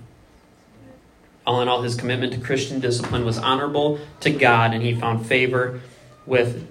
All 1.46 1.62
in 1.62 1.68
all, 1.68 1.82
his 1.82 1.96
commitment 1.96 2.32
to 2.32 2.40
Christian 2.40 2.80
discipline 2.80 3.26
was 3.26 3.38
honorable 3.38 4.00
to 4.22 4.30
God, 4.30 4.74
and 4.74 4.82
he 4.82 4.96
found 4.96 5.26
favor 5.26 5.82
with 6.26 6.66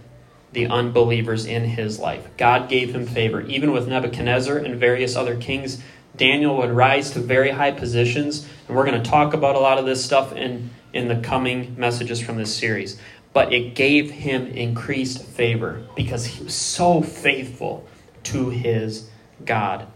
the 0.52 0.66
unbelievers 0.66 1.44
in 1.44 1.64
his 1.64 1.98
life. 1.98 2.26
God 2.38 2.70
gave 2.70 2.94
him 2.94 3.04
favor. 3.04 3.42
Even 3.42 3.72
with 3.72 3.86
Nebuchadnezzar 3.86 4.56
and 4.56 4.80
various 4.80 5.14
other 5.14 5.36
kings, 5.36 5.82
Daniel 6.16 6.56
would 6.56 6.70
rise 6.70 7.10
to 7.10 7.20
very 7.20 7.50
high 7.50 7.70
positions, 7.70 8.48
and 8.70 8.78
we're 8.78 8.86
going 8.86 9.02
to 9.02 9.10
talk 9.10 9.34
about 9.34 9.56
a 9.56 9.58
lot 9.58 9.78
of 9.78 9.84
this 9.84 10.04
stuff 10.04 10.32
in, 10.32 10.70
in 10.92 11.08
the 11.08 11.16
coming 11.16 11.74
messages 11.76 12.20
from 12.20 12.36
this 12.36 12.54
series 12.54 12.98
but 13.32 13.52
it 13.52 13.74
gave 13.74 14.10
him 14.10 14.46
increased 14.48 15.22
favor 15.22 15.82
because 15.94 16.26
he 16.26 16.44
was 16.44 16.54
so 16.54 17.00
faithful 17.02 17.86
to 18.24 18.50
his 18.50 19.08
God. 19.44 19.86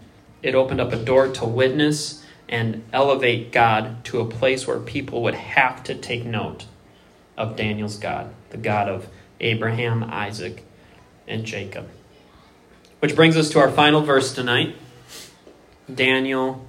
It 0.42 0.54
opened 0.54 0.80
up 0.80 0.92
a 0.92 1.04
door 1.04 1.28
to 1.28 1.44
witness 1.44 2.24
and 2.48 2.84
elevate 2.92 3.50
God 3.50 4.04
to 4.06 4.20
a 4.20 4.24
place 4.24 4.66
where 4.66 4.78
people 4.78 5.22
would 5.22 5.34
have 5.34 5.82
to 5.84 5.94
take 5.94 6.24
note 6.24 6.66
of 7.36 7.56
Daniel's 7.56 7.96
God, 7.96 8.32
the 8.50 8.56
God 8.56 8.88
of 8.88 9.08
Abraham, 9.40 10.04
Isaac, 10.04 10.64
and 11.26 11.44
Jacob. 11.44 11.88
Which 13.00 13.16
brings 13.16 13.36
us 13.36 13.50
to 13.50 13.58
our 13.58 13.70
final 13.70 14.02
verse 14.02 14.32
tonight 14.32 14.76
Daniel 15.92 16.64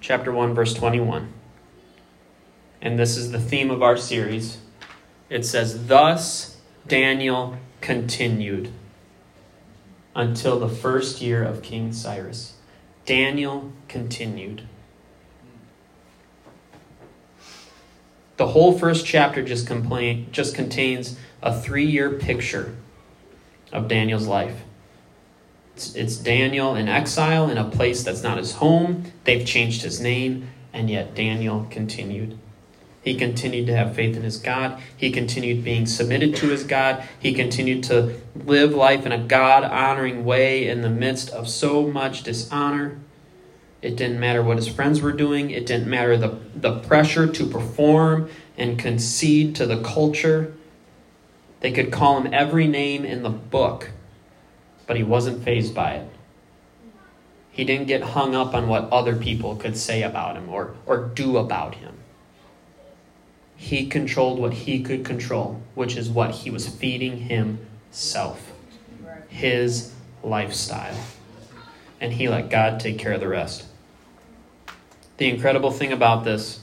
chapter 0.00 0.32
1, 0.32 0.54
verse 0.54 0.72
21. 0.72 1.32
And 2.80 2.98
this 2.98 3.16
is 3.16 3.32
the 3.32 3.40
theme 3.40 3.70
of 3.70 3.82
our 3.82 3.96
series. 3.96 4.58
It 5.28 5.44
says, 5.44 5.86
Thus 5.86 6.56
Daniel 6.86 7.58
continued 7.80 8.70
until 10.14 10.58
the 10.58 10.68
first 10.68 11.20
year 11.20 11.42
of 11.42 11.62
King 11.62 11.92
Cyrus. 11.92 12.54
Daniel 13.04 13.72
continued. 13.88 14.62
The 18.36 18.48
whole 18.48 18.76
first 18.76 19.06
chapter 19.06 19.42
just, 19.42 19.66
complain, 19.66 20.28
just 20.30 20.54
contains 20.54 21.18
a 21.42 21.58
three 21.58 21.86
year 21.86 22.10
picture 22.10 22.76
of 23.72 23.88
Daniel's 23.88 24.26
life. 24.26 24.62
It's, 25.74 25.94
it's 25.94 26.16
Daniel 26.16 26.74
in 26.74 26.88
exile 26.88 27.50
in 27.50 27.58
a 27.58 27.68
place 27.68 28.02
that's 28.02 28.22
not 28.22 28.38
his 28.38 28.52
home. 28.52 29.12
They've 29.24 29.46
changed 29.46 29.82
his 29.82 30.00
name, 30.00 30.48
and 30.72 30.90
yet 30.90 31.14
Daniel 31.14 31.66
continued. 31.70 32.38
He 33.06 33.14
continued 33.14 33.68
to 33.68 33.76
have 33.76 33.94
faith 33.94 34.16
in 34.16 34.24
his 34.24 34.36
God. 34.36 34.82
He 34.96 35.12
continued 35.12 35.62
being 35.62 35.86
submitted 35.86 36.34
to 36.36 36.48
his 36.48 36.64
God. 36.64 37.04
He 37.20 37.34
continued 37.34 37.84
to 37.84 38.20
live 38.34 38.74
life 38.74 39.06
in 39.06 39.12
a 39.12 39.18
God 39.18 39.62
honoring 39.62 40.24
way 40.24 40.66
in 40.66 40.80
the 40.80 40.90
midst 40.90 41.30
of 41.30 41.48
so 41.48 41.86
much 41.86 42.24
dishonor. 42.24 42.98
It 43.80 43.94
didn't 43.94 44.18
matter 44.18 44.42
what 44.42 44.56
his 44.56 44.66
friends 44.66 45.00
were 45.00 45.12
doing, 45.12 45.50
it 45.50 45.66
didn't 45.66 45.86
matter 45.86 46.16
the, 46.16 46.36
the 46.56 46.80
pressure 46.80 47.28
to 47.28 47.46
perform 47.46 48.28
and 48.58 48.76
concede 48.76 49.54
to 49.54 49.66
the 49.66 49.80
culture. 49.84 50.52
They 51.60 51.70
could 51.70 51.92
call 51.92 52.20
him 52.20 52.34
every 52.34 52.66
name 52.66 53.04
in 53.04 53.22
the 53.22 53.30
book, 53.30 53.90
but 54.88 54.96
he 54.96 55.04
wasn't 55.04 55.44
fazed 55.44 55.76
by 55.76 55.92
it. 55.92 56.10
He 57.52 57.62
didn't 57.62 57.86
get 57.86 58.02
hung 58.02 58.34
up 58.34 58.52
on 58.52 58.66
what 58.66 58.90
other 58.90 59.14
people 59.14 59.54
could 59.54 59.76
say 59.76 60.02
about 60.02 60.34
him 60.34 60.48
or, 60.48 60.74
or 60.86 61.04
do 61.06 61.36
about 61.36 61.76
him 61.76 61.96
he 63.56 63.86
controlled 63.86 64.38
what 64.38 64.52
he 64.52 64.82
could 64.82 65.04
control, 65.04 65.60
which 65.74 65.96
is 65.96 66.08
what 66.10 66.30
he 66.30 66.50
was 66.50 66.68
feeding 66.68 67.18
himself, 67.22 68.52
his 69.28 69.92
lifestyle. 70.22 70.98
And 72.00 72.12
he 72.12 72.28
let 72.28 72.50
God 72.50 72.78
take 72.78 72.98
care 72.98 73.12
of 73.12 73.20
the 73.20 73.28
rest. 73.28 73.64
The 75.16 75.28
incredible 75.30 75.70
thing 75.70 75.92
about 75.92 76.24
this 76.24 76.60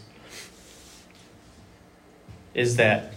is 2.53 2.75
that, 2.75 3.13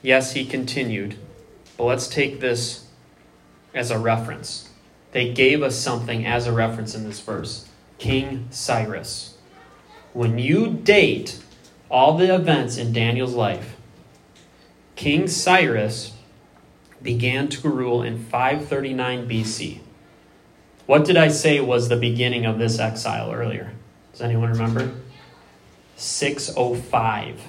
yes, 0.00 0.32
he 0.32 0.46
continued, 0.46 1.16
but 1.76 1.84
let's 1.84 2.08
take 2.08 2.40
this 2.40 2.86
as 3.74 3.90
a 3.90 3.98
reference. 3.98 4.70
They 5.12 5.32
gave 5.32 5.62
us 5.62 5.76
something 5.76 6.24
as 6.24 6.46
a 6.46 6.52
reference 6.52 6.94
in 6.94 7.04
this 7.04 7.20
verse 7.20 7.68
King 7.98 8.48
Cyrus. 8.50 9.36
When 10.14 10.38
you 10.38 10.68
date 10.72 11.43
all 11.94 12.16
the 12.16 12.34
events 12.34 12.76
in 12.76 12.92
Daniel's 12.92 13.34
life, 13.34 13.76
King 14.96 15.28
Cyrus 15.28 16.12
began 17.00 17.46
to 17.46 17.68
rule 17.68 18.02
in 18.02 18.18
539 18.18 19.28
BC. 19.28 19.78
What 20.86 21.04
did 21.04 21.16
I 21.16 21.28
say 21.28 21.60
was 21.60 21.88
the 21.88 21.96
beginning 21.96 22.46
of 22.46 22.58
this 22.58 22.80
exile 22.80 23.30
earlier? 23.30 23.74
Does 24.10 24.22
anyone 24.22 24.50
remember? 24.50 24.92
605. 25.94 27.40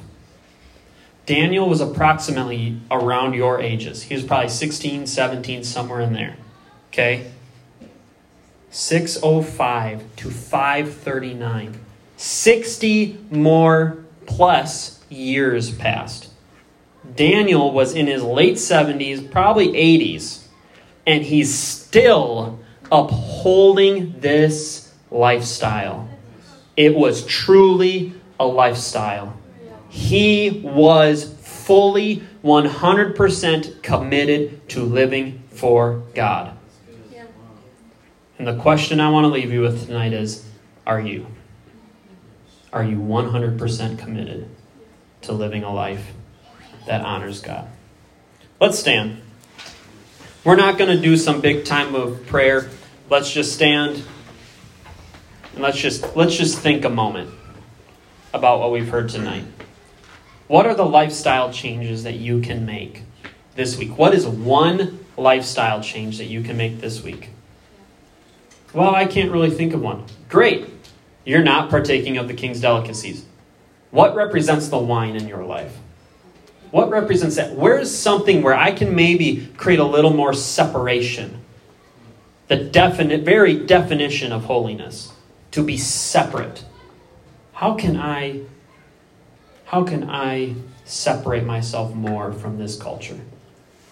Daniel 1.25 1.67
was 1.67 1.81
approximately 1.81 2.79
around 2.91 3.33
your 3.33 3.59
ages. 3.59 4.03
He 4.03 4.13
was 4.13 4.23
probably 4.23 4.49
16, 4.49 5.07
17, 5.07 5.63
somewhere 5.63 6.01
in 6.01 6.13
there. 6.13 6.37
Okay? 6.89 7.31
605 8.69 10.03
to 10.17 10.29
539. 10.29 11.79
60 12.15 13.25
more 13.31 14.04
plus 14.25 15.03
years 15.09 15.71
passed. 15.71 16.29
Daniel 17.15 17.71
was 17.71 17.93
in 17.93 18.07
his 18.07 18.23
late 18.23 18.55
70s, 18.55 19.29
probably 19.31 19.69
80s, 19.69 20.45
and 21.05 21.23
he's 21.23 21.53
still 21.53 22.59
upholding 22.91 24.19
this 24.19 24.93
lifestyle. 25.11 26.09
It 26.75 26.95
was 26.95 27.25
truly 27.25 28.13
a 28.39 28.45
lifestyle. 28.45 29.37
He 29.89 30.61
was 30.63 31.33
fully 31.41 32.21
100% 32.43 33.81
committed 33.81 34.67
to 34.69 34.83
living 34.83 35.43
for 35.51 36.03
God. 36.13 36.55
And 38.37 38.47
the 38.47 38.57
question 38.57 38.99
I 38.99 39.09
want 39.09 39.23
to 39.23 39.29
leave 39.29 39.51
you 39.51 39.61
with 39.61 39.85
tonight 39.85 40.11
is 40.11 40.45
are 40.85 40.99
you? 40.99 41.27
Are 42.75 42.83
you 42.83 42.97
100% 42.97 43.97
committed 43.97 44.49
to 45.21 45.31
living 45.31 45.63
a 45.63 45.73
life 45.73 46.11
that 46.85 46.99
honors 46.99 47.39
God? 47.39 47.69
Let's 48.59 48.77
stand. 48.77 49.21
We're 50.43 50.57
not 50.57 50.77
going 50.77 50.93
to 50.93 51.01
do 51.01 51.15
some 51.15 51.39
big 51.39 51.63
time 51.63 51.95
of 51.95 52.27
prayer. 52.27 52.69
Let's 53.09 53.31
just 53.31 53.53
stand 53.53 54.03
and 55.53 55.63
let's 55.63 55.77
just 55.77 56.17
let's 56.17 56.35
just 56.35 56.59
think 56.59 56.83
a 56.83 56.89
moment 56.89 57.29
about 58.33 58.59
what 58.59 58.73
we've 58.73 58.89
heard 58.89 59.07
tonight. 59.07 59.45
What 60.49 60.65
are 60.65 60.75
the 60.75 60.85
lifestyle 60.85 61.53
changes 61.53 62.03
that 62.03 62.15
you 62.15 62.41
can 62.41 62.65
make 62.65 63.03
this 63.55 63.77
week? 63.77 63.97
What 63.97 64.13
is 64.13 64.27
one 64.27 64.99
lifestyle 65.15 65.81
change 65.81 66.17
that 66.17 66.25
you 66.25 66.41
can 66.43 66.57
make 66.57 66.81
this 66.81 67.01
week? 67.01 67.29
Well, 68.73 68.93
I 68.93 69.05
can't 69.05 69.31
really 69.31 69.49
think 69.49 69.73
of 69.73 69.81
one. 69.81 70.03
Great. 70.27 70.74
You're 71.25 71.43
not 71.43 71.69
partaking 71.69 72.17
of 72.17 72.27
the 72.27 72.33
king's 72.33 72.61
delicacies. 72.61 73.25
What 73.91 74.15
represents 74.15 74.67
the 74.69 74.77
wine 74.77 75.15
in 75.15 75.27
your 75.27 75.43
life? 75.43 75.75
What 76.71 76.89
represents 76.89 77.35
that? 77.37 77.55
Where's 77.55 77.93
something 77.93 78.41
where 78.41 78.53
I 78.53 78.71
can 78.71 78.95
maybe 78.95 79.47
create 79.57 79.79
a 79.79 79.85
little 79.85 80.13
more 80.13 80.33
separation? 80.33 81.41
The 82.47 82.57
definite, 82.57 83.21
very 83.23 83.65
definition 83.65 84.31
of 84.31 84.45
holiness, 84.45 85.13
to 85.51 85.63
be 85.63 85.77
separate. 85.77 86.63
How 87.53 87.75
can 87.75 87.97
I 87.97 88.41
how 89.65 89.83
can 89.83 90.09
I 90.09 90.55
separate 90.83 91.43
myself 91.43 91.93
more 91.93 92.31
from 92.31 92.57
this 92.57 92.77
culture? 92.77 93.19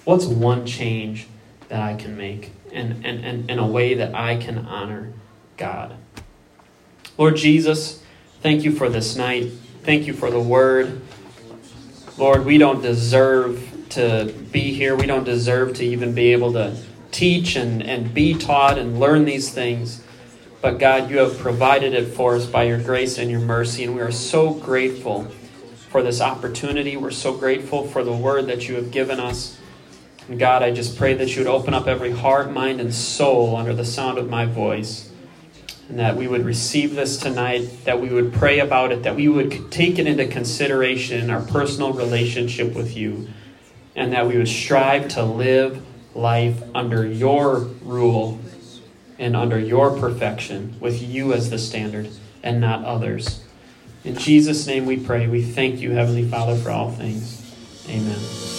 What's 0.06 0.26
one 0.26 0.66
change 0.66 1.28
that 1.70 1.82
I 1.82 1.96
can 1.96 2.16
make 2.16 2.52
in, 2.72 3.04
in, 3.04 3.24
in, 3.24 3.50
in 3.50 3.60
a 3.60 3.66
way 3.66 3.96
that 3.96 4.14
I 4.14 4.38
can 4.38 4.60
honor 4.60 5.14
God? 5.58 5.96
Lord 7.16 7.36
Jesus, 7.36 8.02
thank 8.42 8.64
you 8.64 8.72
for 8.72 8.90
this 8.90 9.16
night. 9.16 9.52
Thank 9.84 10.08
you 10.08 10.14
for 10.14 10.32
the 10.32 10.40
word. 10.40 11.00
Lord, 12.18 12.44
we 12.44 12.58
don't 12.58 12.82
deserve 12.82 13.70
to 13.90 14.34
be 14.52 14.74
here. 14.74 14.96
We 14.96 15.06
don't 15.06 15.24
deserve 15.24 15.76
to 15.76 15.86
even 15.86 16.16
be 16.16 16.32
able 16.32 16.54
to 16.54 16.76
teach 17.12 17.56
and, 17.56 17.84
and 17.84 18.12
be 18.12 18.34
taught 18.34 18.80
and 18.80 19.00
learn 19.00 19.26
these 19.26 19.54
things. 19.54 20.04
But 20.60 20.80
God, 20.80 21.12
you 21.12 21.20
have 21.20 21.38
provided 21.38 21.94
it 21.94 22.16
for 22.16 22.36
us 22.36 22.48
by 22.48 22.64
your 22.64 22.82
grace 22.82 23.20
and 23.20 23.30
your 23.30 23.42
mercy, 23.42 23.84
and 23.84 23.94
we 23.94 24.02
are 24.02 24.12
so 24.12 24.52
grateful 24.52 25.26
for 25.90 26.02
this 26.02 26.20
opportunity. 26.20 26.98
We're 26.98 27.12
so 27.12 27.38
grateful 27.38 27.86
for 27.86 28.04
the 28.04 28.14
word 28.14 28.48
that 28.48 28.68
you 28.68 28.74
have 28.76 28.90
given 28.90 29.20
us. 29.20 29.60
And 30.28 30.40
God, 30.40 30.64
I 30.64 30.72
just 30.72 30.98
pray 30.98 31.14
that 31.14 31.36
you 31.36 31.44
would 31.44 31.52
open 31.52 31.76
up 31.76 31.86
every 31.86 32.12
heart, 32.12 32.52
mind, 32.52 32.82
and 32.82 32.92
soul 32.92 33.56
under 33.56 33.76
the 33.76 33.86
sound 33.86 34.18
of 34.18 34.32
my 34.32 34.48
voice 34.48 35.13
and 35.94 36.00
that 36.00 36.16
we 36.16 36.28
would 36.28 36.44
receive 36.44 36.96
this 36.96 37.18
tonight, 37.18 37.70
that 37.86 38.02
we 38.02 38.10
would 38.10 38.34
pray 38.34 38.58
about 38.58 38.92
it, 38.92 39.04
that 39.04 39.16
we 39.16 39.28
would 39.28 39.72
take 39.72 40.00
it 40.00 40.08
into 40.08 40.26
consideration 40.26 41.20
in 41.20 41.30
our 41.30 41.42
personal 41.42 41.94
relationship 41.94 42.74
with 42.74 42.98
you, 42.98 43.28
and 43.96 44.12
that 44.12 44.26
we 44.26 44.36
would 44.36 44.48
strive 44.48 45.08
to 45.08 45.24
live 45.24 45.86
life 46.16 46.64
under 46.74 47.06
your 47.06 47.60
rule 47.84 48.40
and 49.20 49.36
under 49.36 49.60
your 49.60 49.96
perfection, 50.00 50.76
with 50.80 51.00
you 51.00 51.32
as 51.32 51.52
the 51.52 51.60
standard 51.60 52.10
and 52.42 52.60
not 52.60 52.84
others. 52.84 53.44
In 54.04 54.16
Jesus' 54.16 54.66
name 54.66 54.88
we 54.88 54.98
pray. 54.98 55.28
We 55.28 55.44
thank 55.44 55.80
you, 55.80 55.92
Heavenly 55.92 56.28
Father, 56.28 56.56
for 56.56 56.72
all 56.72 56.90
things. 56.90 57.40
Amen. 57.88 58.53